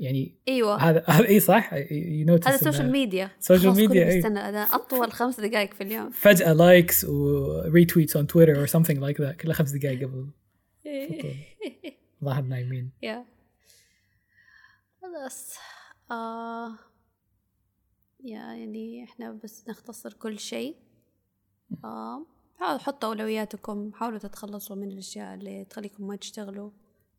[0.00, 0.76] يعني إيوه.
[0.76, 5.74] هذا هذا إي صح؟ هذا ال social media social خلاص ميديا، الأذان أطول خمس دقائق
[5.74, 6.10] في اليوم.
[6.10, 10.30] فجأة likes و retweets on Twitter or something like that كلها خمس دقائق قبل
[12.24, 12.90] ظاهر نايمين.
[13.02, 13.24] yeah.
[15.02, 15.56] خلاص.
[16.10, 16.78] آه.
[18.24, 20.76] yeah يعني إحنا بس نختصر كل شيء.
[21.84, 22.26] آه.
[22.56, 23.92] حاولوا حطوا أولوياتكم.
[23.94, 26.70] حاولوا تتخلصوا من الأشياء اللي تخليكم ما تشتغلوا.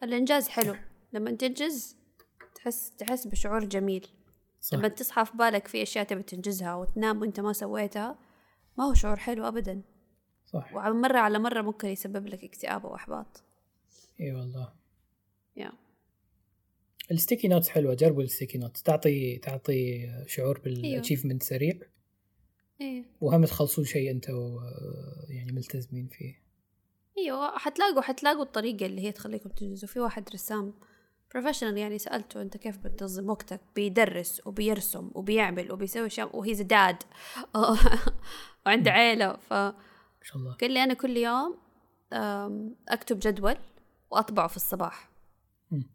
[0.04, 0.76] الإنجاز حلو.
[1.14, 1.96] لما تنجز
[2.56, 4.08] تحس تحس بشعور جميل.
[4.62, 4.78] صح.
[4.78, 8.20] لما تصحى في بالك في أشياء تبي تنجزها وتنام وأنت ما سويتها
[8.78, 9.82] ما هو شعور حلو أبدا.
[10.46, 10.76] صح.
[10.76, 13.44] ومرة على مرة ممكن يسبب لك اكتئاب وإحباط
[14.22, 14.74] إي والله.
[15.56, 15.72] yeah
[17.12, 20.82] ال sticky notes حلوة جربوا ال sticky notes تعطي تعطي شعور أيوه.
[20.82, 21.80] بال achievement سريع.
[22.82, 23.06] إيه.
[23.22, 24.62] وهم تخلصون شيء أنتوا
[25.30, 26.50] يعني ملتزمين فيه.
[27.18, 29.90] إيوه حتلاقوا حتلاقوا الطريقة اللي هي تخليكم تنجزوا.
[29.90, 30.74] في واحد رسام
[31.34, 37.04] professional يعني سألته أنت كيف بتنظم وقتك؟ بيدرس وبيرسم وبيعمل وبيسوي أشياء و he's dad
[38.66, 39.38] وعنده عيلة.
[39.38, 40.58] فقال ما شاء الله.
[40.62, 41.58] لي أنا كل يوم
[42.90, 43.56] أكتب جدول
[44.12, 45.10] وأطبعه في الصباح.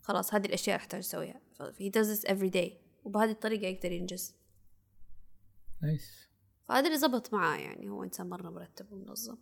[0.02, 1.40] خلاص هذه الأشياء أحتاج أسويها.
[1.78, 2.72] he does this every day.
[3.04, 4.34] وبهذه الطريقة يقدر ينجز.
[5.82, 6.28] nice.
[6.68, 9.36] فهذا اللي زبط معاه يعني هو إنسان مرة مرتب ومنظم.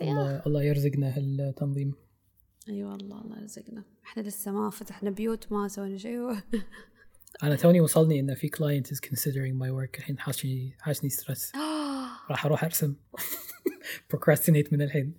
[0.00, 1.94] الله الله يرزقنا هالتنظيم.
[2.68, 3.84] اي أيوة والله الله يرزقنا.
[4.04, 6.30] إحنا لسه ما فتحنا بيوت ما سوينا شيء.
[7.42, 9.98] أنا توني وصلني إن في client is considering my work.
[9.98, 11.52] الحين حاشني حاشني stress
[12.30, 12.94] راح أروح أرسم.
[14.14, 15.14] Procrastinate من الحين.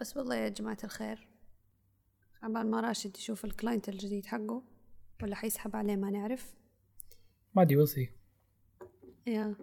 [0.00, 1.28] بس والله يا جماعة الخير
[2.42, 4.62] عبال ما راشد يشوف ال client الجديد حقه
[5.22, 6.54] ولا حيسحب عليه ما نعرف.
[7.54, 8.08] ما we'll see.
[9.26, 9.54] يا.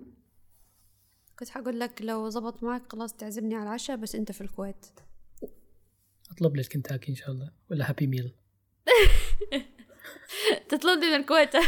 [1.39, 4.85] كنت حقول لك لو زبط معك خلاص تعزمني على العشاء بس أنت في الكويت.
[6.31, 8.35] أطلب لك كنتاكي إن شاء الله ولا هابي ميل
[10.69, 11.53] تطلب لي من الكويت.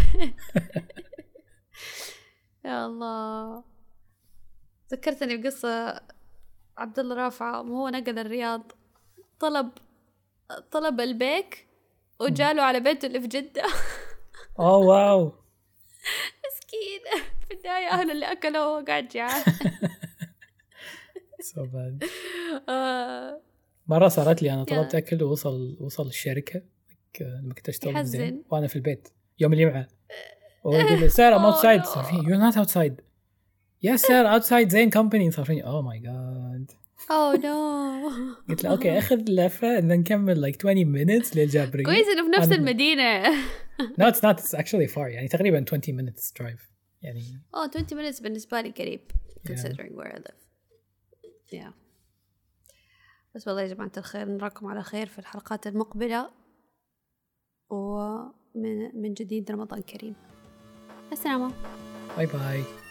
[2.66, 3.64] يا الله.
[4.92, 6.02] ذكرتني بقصة
[6.78, 8.72] عبد الله رافعة هو نقل الرياض
[9.40, 9.70] طلب
[10.72, 11.68] طلب البيك
[12.20, 13.64] وجاله على بيته اللي في جدة.
[14.60, 15.26] أوه واو.
[16.46, 17.24] مسكين.
[17.48, 19.44] في النهاية أهله اللي أكلوا وهو قاعد جعان.
[21.48, 22.08] So bad.
[22.70, 23.42] آه،
[23.88, 24.96] مرة صارت لي أنا طلبت.
[24.96, 26.62] أكل ووصل وصل الشركة
[27.22, 28.06] لما كنت أشتغل.
[28.06, 28.44] زين.
[28.50, 29.08] وأنا في البيت
[29.40, 29.88] يوم الجمعة.
[30.64, 31.82] وهو يقول لي سير I'm outside.
[31.82, 31.88] no.
[31.88, 32.98] صار فيني
[33.94, 35.30] yes sir outside زين company.
[35.30, 36.76] صار فيني oh my god.
[37.12, 38.10] oh no
[38.50, 42.52] قلت له okay آخذ and then نكمل like 20 minutes للجابري كويس إنه في نفس
[42.52, 43.32] المدينة.
[43.80, 44.40] No it's not.
[44.40, 44.98] It's actually far.
[44.98, 46.62] يعني تقريبا 20 minutes drive.
[47.02, 49.02] يعني oh 20 minutes بالنسبة لي قريب
[49.50, 50.48] considering where I live.
[51.54, 51.72] Yeah.
[53.36, 56.30] بس والله يا جماعة الخير نراكم على خير في الحلقات المقبلة.
[57.70, 60.16] ومن من جديد رمضان كريم.
[61.12, 61.54] السلامة.
[62.18, 62.87] باي باي